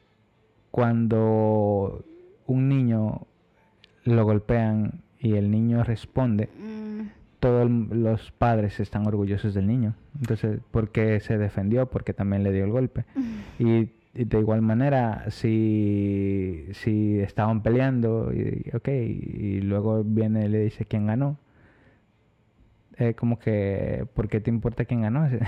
[0.72, 2.04] cuando
[2.46, 3.26] un niño
[4.04, 7.00] lo golpean y el niño responde, mm,
[7.40, 9.94] todos los padres están orgullosos del niño.
[10.20, 13.04] Entonces, porque se defendió, porque también le dio el golpe.
[13.58, 20.48] Y, y de igual manera, si, si estaban peleando, y, ok, y luego viene y
[20.48, 21.38] le dice quién ganó,
[22.96, 25.28] es como que, ¿por qué te importa quién ganó?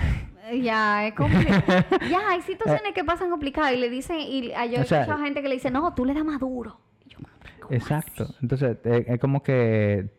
[0.61, 1.63] Ya, es complicado.
[2.09, 5.41] ya, hay situaciones que pasan complicadas y le dicen, y ah, yo he escuchado gente
[5.41, 6.77] que le dice, no, tú le das más duro.
[7.05, 7.19] Y yo,
[7.61, 8.23] ¿cómo Exacto.
[8.23, 8.35] así?
[8.41, 10.09] Entonces, eh, es como que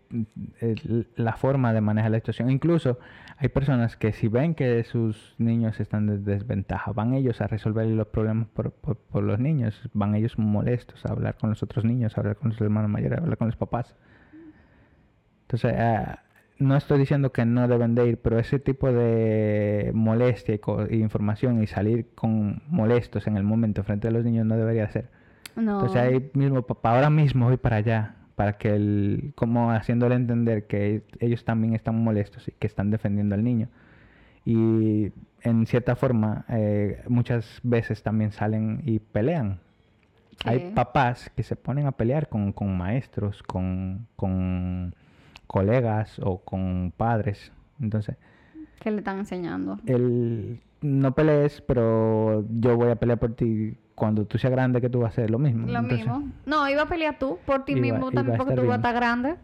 [0.61, 2.51] el- la forma de manejar la situación.
[2.51, 2.99] Incluso
[3.39, 7.87] hay personas que si ven que sus niños están en desventaja, van ellos a resolver
[7.87, 9.81] los problemas por, por- por los niños.
[9.95, 13.19] Van ellos molestos a hablar con los otros niños, a hablar con los hermanos mayores,
[13.19, 13.95] a hablar con los papás.
[15.43, 16.21] Entonces, ah,
[16.59, 20.59] no estoy diciendo que no deben de ir, pero ese tipo de molestia
[20.91, 24.89] y información y salir con molestos en el momento frente a los niños no debería
[24.91, 25.09] ser.
[25.57, 25.81] No.
[25.81, 30.66] Entonces ahí mismo, papá, ahora mismo voy para allá, para que él, como haciéndole entender
[30.66, 33.68] que ellos también están molestos y que están defendiendo al niño.
[34.45, 35.12] Y
[35.43, 39.61] en cierta forma, eh, muchas veces también salen y pelean.
[40.45, 44.95] Hay papás que se ponen a pelear con, con maestros, con, con
[45.47, 47.53] colegas o con padres.
[47.80, 48.16] Entonces,
[48.80, 49.78] ¿Qué le están enseñando?
[49.87, 53.76] el no pelees, pero yo voy a pelear por ti.
[53.95, 55.66] Cuando tú seas grande, que tú vas a hacer lo mismo.
[55.66, 56.28] Lo Entonces, mismo.
[56.47, 58.76] No, iba a pelear tú por ti Iba- mismo iba también porque tú vas a
[58.76, 59.36] estar grande.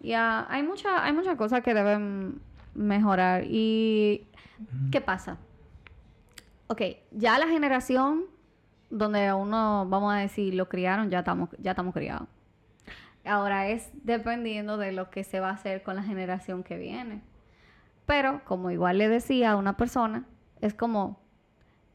[0.00, 2.40] Ya, hay mucha, hay muchas cosas que deben
[2.74, 3.44] mejorar.
[3.46, 4.26] ¿Y
[4.90, 5.36] qué pasa?
[6.66, 8.24] Ok, ya la generación
[8.90, 12.28] donde uno, vamos a decir, lo criaron, ya estamos, ya estamos criados.
[13.24, 17.22] Ahora es dependiendo de lo que se va a hacer con la generación que viene.
[18.06, 20.24] Pero, como igual le decía a una persona,
[20.60, 21.20] es como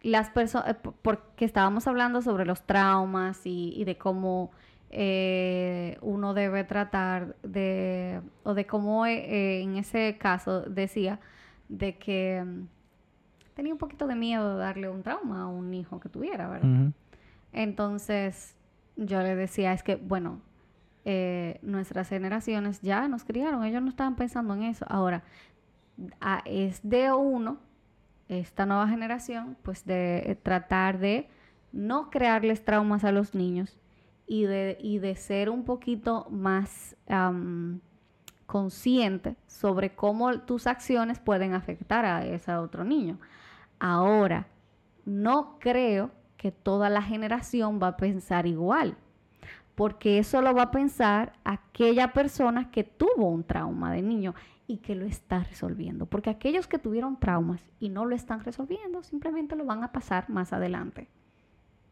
[0.10, 4.52] las personas, porque estábamos hablando sobre los traumas y, y de cómo
[4.92, 11.20] eh, uno debe tratar de, o de cómo eh, eh, en ese caso decía
[11.70, 12.68] de que mm,
[13.56, 16.68] tenía un poquito de miedo de darle un trauma a un hijo que tuviera, ¿verdad?
[17.52, 18.56] Entonces
[18.98, 20.40] yo le decía, es que, bueno,
[21.06, 24.86] eh, nuestras generaciones ya nos criaron, ellos no estaban pensando en eso.
[24.90, 25.24] Ahora,
[26.22, 27.58] a- es de uno,
[28.28, 31.30] esta nueva generación, pues de eh, tratar de
[31.72, 33.78] no crearles traumas a los niños
[34.28, 36.96] y de, y de ser un poquito más
[38.46, 43.20] consciente sobre cómo tus acciones pueden afectar a ese otro niño.
[43.80, 44.48] Ahora,
[45.06, 48.98] no creo que toda la generación va a pensar igual,
[49.76, 54.34] porque eso lo va a pensar aquella persona que tuvo un trauma de niño
[54.68, 59.04] y que lo está resolviendo, porque aquellos que tuvieron traumas y no lo están resolviendo,
[59.04, 61.08] simplemente lo van a pasar más adelante.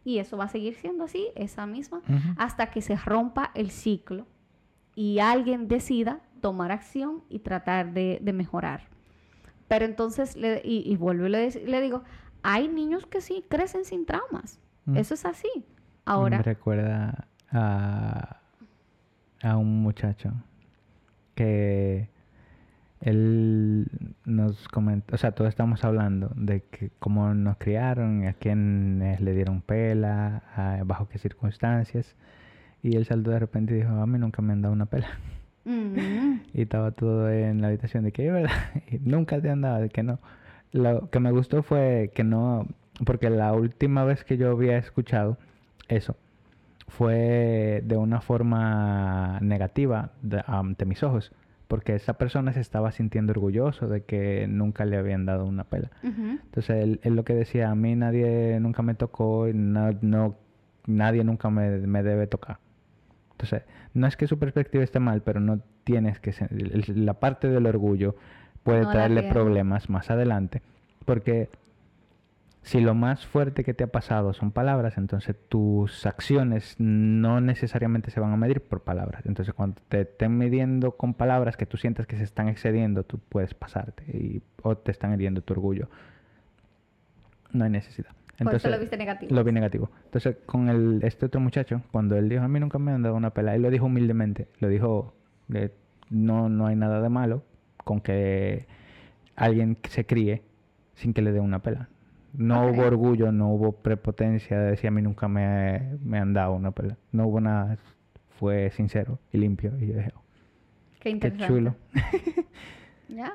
[0.03, 2.01] Y eso va a seguir siendo así, esa misma,
[2.37, 4.27] hasta que se rompa el ciclo
[4.95, 8.89] y alguien decida tomar acción y tratar de, de mejorar.
[9.67, 12.03] Pero entonces, le, y, y vuelvo y le, le digo,
[12.41, 14.59] hay niños que sí crecen sin traumas.
[14.85, 14.97] Mm.
[14.97, 15.65] Eso es así.
[16.05, 18.41] Ahora, Me recuerda a,
[19.41, 20.33] a un muchacho
[21.33, 22.09] que
[23.03, 23.87] él
[24.25, 29.33] nos comentó, o sea, todos estamos hablando de que cómo nos criaron, a quiénes le
[29.33, 32.15] dieron pela, a- bajo qué circunstancias.
[32.81, 35.07] Y él saltó de repente y dijo, a mí nunca me han dado una pela.
[35.65, 35.93] Mm.
[36.53, 38.51] Y estaba todo en la habitación de que, ¿verdad?
[38.91, 40.19] Y nunca te han dado, de que no.
[40.71, 42.67] Lo que me gustó fue que no,
[43.05, 45.37] porque la última vez que yo había escuchado
[45.87, 46.15] eso
[46.87, 51.31] fue de una forma negativa de- ante mis ojos,
[51.73, 55.89] porque esa persona se estaba sintiendo orgulloso de que nunca le habían dado una pela.
[56.03, 60.35] Entonces él, él lo que decía, a mí nadie nunca me tocó y no, no-
[60.85, 62.59] nadie nunca me, me debe tocar.
[63.31, 63.63] Entonces,
[63.95, 66.31] no es que su perspectiva esté mal, pero no tienes que...
[66.95, 68.15] la parte del orgullo
[68.61, 70.61] puede No traerle problemas más adelante,
[71.05, 71.49] porque
[72.63, 78.09] si lo más fuerte que te ha pasado son palabras, entonces tus acciones no necesariamente
[78.09, 79.25] se van a medir por palabras.
[79.25, 83.19] Entonces, cuando te estén midiendo con palabras que tú sientas que se están excediendo, tú
[83.19, 85.89] puedes pasarte y, o te están hiriendo tu orgullo.
[87.51, 88.11] No hay necesidad.
[88.41, 89.35] Por eso lo viste negativo.
[89.35, 89.91] Lo vi negativo.
[90.05, 93.15] Entonces, con el, este otro muchacho, cuando él dijo, a mí nunca me han dado
[93.15, 94.47] una pela, él lo dijo humildemente.
[94.59, 95.13] Lo dijo,
[95.49, 95.73] de,
[96.09, 97.43] no, no hay nada de malo
[97.83, 98.67] con que
[99.35, 100.43] alguien se críe
[100.95, 101.89] sin que le dé una pela.
[102.33, 106.53] No hubo orgullo, no hubo prepotencia de decir, a mí nunca me, me han dado
[106.53, 106.97] una pela.
[107.11, 107.77] No hubo nada,
[108.39, 109.71] fue sincero y limpio.
[109.79, 110.21] Y yo dije, "Oh,
[110.95, 111.47] Qué qué interesante.
[111.47, 111.75] chulo.
[113.07, 113.33] ¿Ya?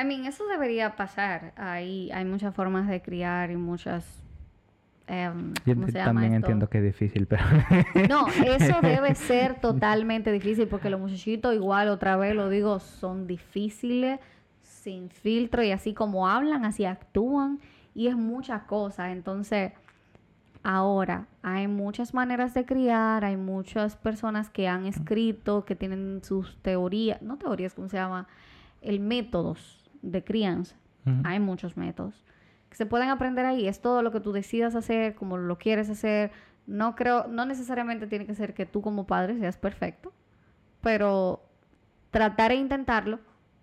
[0.00, 1.52] I mean, eso debería pasar.
[1.56, 4.22] Hay, hay muchas formas de criar y muchas...
[5.08, 6.46] em, Yo ¿Cómo ent- se llama también esto?
[6.46, 7.42] entiendo que es difícil, pero...
[8.08, 13.26] No, eso debe ser totalmente difícil porque los muchachitos, igual, otra vez lo digo, son
[13.26, 14.20] difíciles,
[14.62, 17.58] sin filtro y así como hablan, así actúan
[17.94, 19.10] y es muchas cosas.
[19.10, 19.72] Entonces,
[20.62, 26.58] ahora hay muchas maneras de criar, hay muchas personas que han escrito, que tienen sus
[26.62, 28.28] teorías, no teorías, ¿cómo se llama?
[28.80, 30.76] El métodos de crianza.
[31.24, 32.24] Hay muchos métodos
[32.68, 33.66] que se pueden aprender ahí.
[33.66, 36.30] Es todo lo que tú decidas hacer, como lo quieres hacer.
[36.66, 40.12] No creo, no necesariamente tiene que ser que tú como padre seas perfecto,
[40.80, 41.42] pero
[42.10, 43.18] tratar e intentarlo,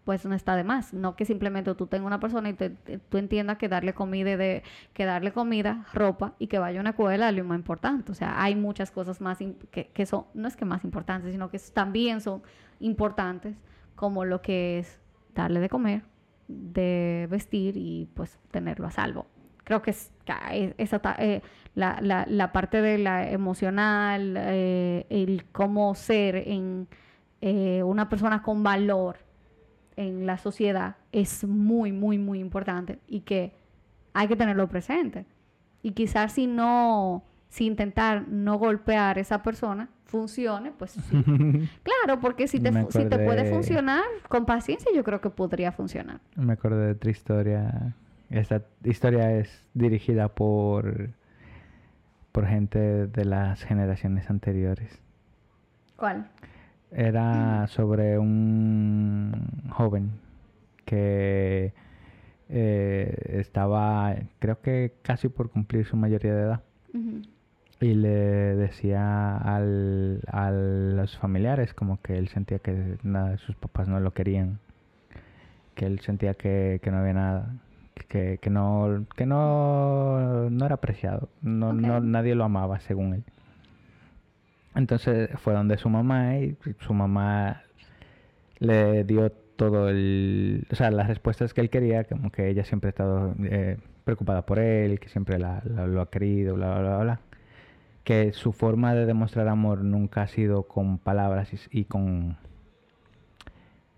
[0.07, 0.93] pues no está de más.
[0.93, 5.05] No que simplemente tú tengas una persona y tú entiendas que darle comida, de, que
[5.05, 8.11] darle comida, ropa y que vaya a una escuela es lo más importante.
[8.13, 9.37] O sea, hay muchas cosas más
[9.71, 12.41] que, que son, no es que más importantes, sino que también son
[12.79, 13.55] importantes,
[13.95, 14.99] como lo que es
[15.35, 16.03] darle de comer,
[16.47, 19.27] de vestir y pues tenerlo a salvo.
[19.65, 20.13] Creo que es,
[20.53, 21.41] es- esa eh,
[21.75, 26.87] la, la- la parte de la emocional, eh, el cómo ser en
[27.41, 29.17] eh, una persona con valor
[29.97, 33.51] en la sociedad es muy, muy, muy importante y que
[34.13, 35.25] hay que tenerlo presente.
[35.83, 41.01] Y quizás si no, si intentar no golpear a esa persona funcione, pues sí.
[41.83, 45.29] Claro, porque si te, fu- si te puede acordé- funcionar, con paciencia yo creo que
[45.29, 46.19] podría funcionar.
[46.35, 47.93] Me acuerdo de otra historia.
[48.29, 51.09] Esta historia es dirigida por,
[52.31, 54.99] por gente de las generaciones anteriores.
[55.95, 56.29] ¿Cuál?
[56.91, 59.33] Era sobre un
[59.69, 60.11] joven
[60.85, 61.73] que
[62.49, 66.61] eh, estaba, creo que casi por cumplir su mayoría de edad.
[67.79, 73.55] Y le decía al, a los familiares como que él sentía que nada de sus
[73.55, 74.57] papás no lo querían,
[75.75, 77.53] que él sentía que, que no había nada,
[78.07, 83.23] que, que no, que no, no era apreciado, no, no, nadie lo amaba según él.
[84.77, 87.63] Entonces fue donde su mamá y su mamá
[88.59, 92.89] le dio todo el, o sea, las respuestas que él quería, como que ella siempre
[92.89, 96.89] ha estado eh, preocupada por él, que siempre la- la- lo ha querido, bla, bla,
[96.89, 97.21] bla, bla.
[98.05, 102.37] Que su forma de demostrar amor nunca ha sido con palabras y, y con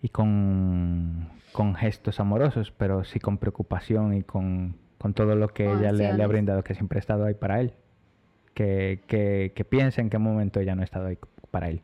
[0.01, 5.73] y con, con gestos amorosos, pero sí con preocupación y con, con todo lo que
[5.73, 7.73] ella le, le ha brindado, que siempre ha estado ahí para él.
[8.54, 11.18] Que, que, piensa en qué momento ella no ha estado ahí
[11.50, 11.82] para él.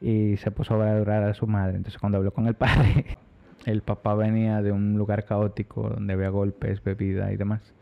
[0.00, 1.76] Y se puso a valorar a su madre.
[1.76, 3.18] Entonces cuando habló con el padre,
[3.66, 7.72] el papá venía de un lugar caótico donde había golpes, bebida y demás.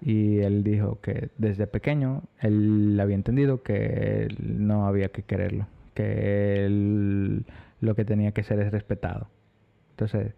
[0.00, 6.64] Y él dijo que desde pequeño él había entendido que no había que quererlo, que
[6.64, 7.44] él
[7.80, 9.28] lo que tenía que ser es respetado.
[9.90, 10.34] Entonces,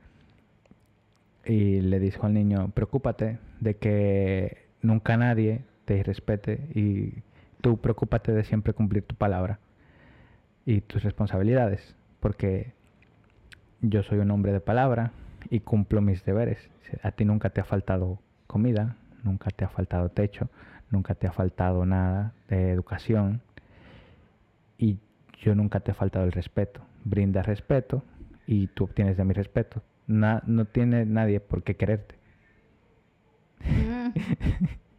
[1.44, 7.22] y le dijo al niño, preocúpate de que nunca nadie te irrespete y
[7.60, 9.58] tú preocúpate de siempre cumplir tu palabra
[10.66, 12.72] y tus responsabilidades, porque
[13.80, 15.12] yo soy un hombre de palabra
[15.50, 16.58] y cumplo mis deberes.
[17.02, 20.48] A ti nunca te ha faltado comida, nunca te ha faltado techo,
[20.90, 23.40] nunca te ha faltado nada de educación
[24.78, 24.98] y
[25.40, 26.80] yo nunca te he faltado el respeto.
[27.04, 28.02] Brinda respeto
[28.46, 29.82] y tú obtienes de mi respeto.
[30.06, 32.16] Na- no tiene nadie por qué quererte.
[33.64, 34.10] Mm.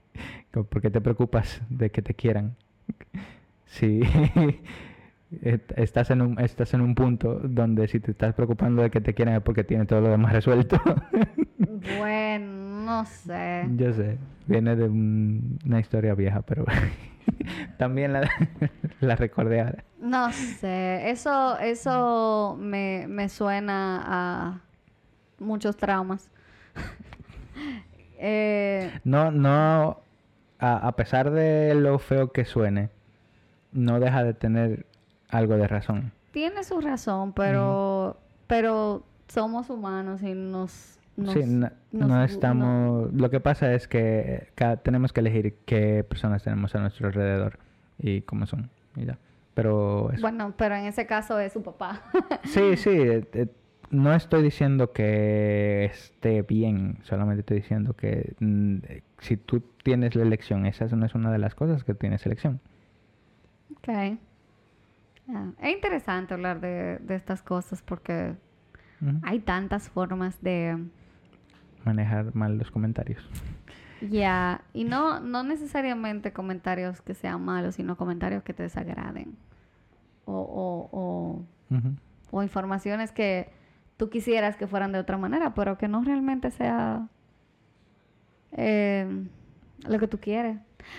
[0.52, 2.56] ¿Por qué te preocupas de que te quieran?
[3.66, 4.02] Si
[5.44, 9.00] est- estás en un estás en un punto donde si te estás preocupando de que
[9.00, 10.80] te quieran es porque tienes todo lo demás resuelto.
[11.98, 13.66] Bueno, no sé.
[13.78, 16.66] Yo sé, viene de un- una historia vieja, pero
[17.78, 18.30] también la,
[19.00, 19.84] la recordé ahora.
[20.00, 21.10] No sé.
[21.12, 24.62] Eso, eso me, me suena a
[25.40, 26.30] muchos traumas.
[28.18, 30.02] Eh, No, no,
[30.62, 32.90] a, a pesar de lo feo que suene,
[33.74, 34.86] no deja de tener
[35.30, 36.12] algo de razón.
[36.32, 40.98] tiene su razón, pero, pero somos humanos y nos...
[41.18, 43.14] nos- sí, no, nos no gu- estamos...
[43.14, 44.50] Lo que pasa es que
[44.84, 47.60] tenemos que elegir qué personas tenemos a nuestro alrededor
[47.98, 48.70] y cómo son.
[48.96, 49.18] Y ya.
[49.54, 50.22] Pero eso.
[50.22, 52.02] Bueno, pero en ese caso es su papá.
[52.46, 53.48] Sí, sí, eh, eh,
[53.92, 58.78] no estoy diciendo que esté bien, solamente estoy diciendo que mm,
[59.20, 62.62] si tú tienes la elección, esa no es una de las cosas que tienes elección.
[63.72, 64.18] ok.
[65.30, 68.36] Ah, Es interesante hablar de, de estas cosas porque
[69.24, 70.78] hay tantas formas de...
[71.86, 73.28] Manejar mal los comentarios.
[74.02, 79.38] Ya, y no, no necesariamente comentarios que sean malos, sino comentarios que te desagraden.
[80.26, 81.46] O, o, o,
[82.32, 83.52] o informaciones que
[84.02, 87.08] tú quisieras que fueran de otra manera, pero que no realmente sea
[88.54, 89.28] eh,
[89.88, 90.58] lo que tú quieres.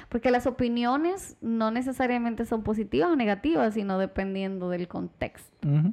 [0.09, 5.67] Porque las opiniones no necesariamente son positivas o negativas, sino dependiendo del contexto.
[5.67, 5.93] Ujú.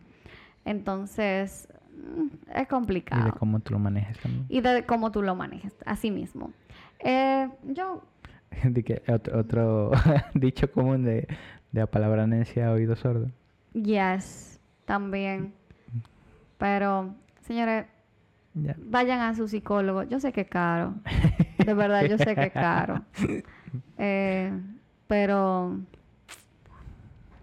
[0.66, 3.26] Entonces, mm, es Y complicado.
[3.26, 4.46] de cómo tú lo manejes también.
[4.48, 6.52] Y de cómo tú lo manejes, así mismo.
[7.00, 8.04] Eh, yo,
[8.64, 9.92] De que otro, otro
[10.36, 11.28] dicho común de,
[11.72, 13.32] de palabra necia oído sordo.
[13.74, 15.58] yes, también.
[16.60, 17.88] Pero, señores,
[18.54, 18.76] Ya.
[18.78, 20.04] vayan a su psicólogo.
[20.04, 20.94] Yo sé que es caro.
[21.66, 23.02] De verdad, yo sé que es caro.
[24.00, 24.52] Eh,
[25.08, 25.78] pero,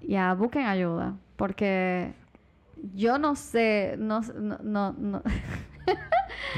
[0.03, 1.15] ya, busquen ayuda.
[1.37, 2.13] Porque
[2.95, 5.23] yo no sé, no, no, no, no.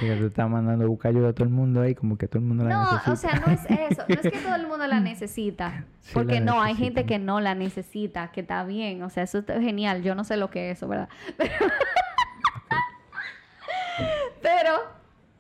[0.01, 2.47] Tú estás mandando a buscar ayuda a todo el mundo ahí, como que todo el
[2.47, 3.13] mundo la No, necesita.
[3.13, 4.03] o sea, no es eso.
[4.09, 5.85] No es que todo el mundo la necesita.
[6.01, 9.03] Sí porque la no, hay gente que no la necesita, que está bien.
[9.03, 10.03] O sea, eso está genial.
[10.03, 11.09] Yo no sé lo que es eso, ¿verdad?
[11.37, 11.53] Pero,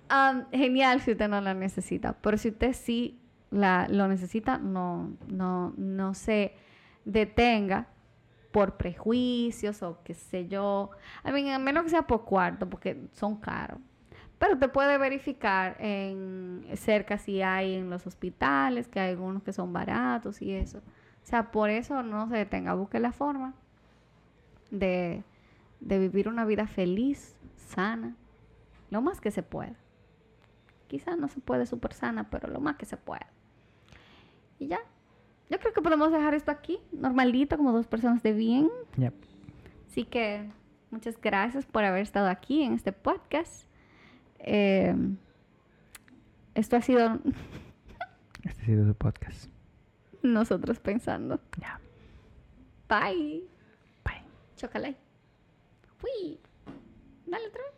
[0.08, 2.14] am, genial si usted no la necesita.
[2.14, 3.20] Pero si usted sí
[3.50, 6.54] la, lo necesita, no, no, no se
[7.04, 7.88] detenga
[8.52, 10.90] por prejuicios o qué sé yo.
[11.22, 13.78] A mí, a menos que sea por cuarto, porque son caros.
[14.38, 19.52] Pero te puede verificar en cerca si hay en los hospitales, que hay algunos que
[19.52, 20.78] son baratos y eso.
[20.78, 23.54] O sea, por eso no se detenga, busque la forma
[24.70, 25.24] de,
[25.80, 28.14] de vivir una vida feliz, sana,
[28.90, 29.74] lo más que se pueda.
[30.86, 33.26] Quizás no se puede súper sana, pero lo más que se pueda.
[34.58, 34.78] Y ya.
[35.50, 38.70] Yo creo que podemos dejar esto aquí, normalito, como dos personas de bien.
[38.96, 39.12] Ya.
[39.86, 40.50] Así que
[40.90, 43.66] muchas gracias por haber estado aquí en este podcast.
[44.40, 44.94] Eh,
[46.54, 47.18] esto ha sido
[48.44, 49.50] Este ha sido su podcast.
[50.22, 51.40] nosotros pensando.
[51.60, 51.80] Ya.
[52.88, 53.44] Bye.
[54.04, 54.22] Bye.
[54.56, 54.88] Chócala.
[56.02, 56.38] Uy.
[57.26, 57.77] Dale otra vez.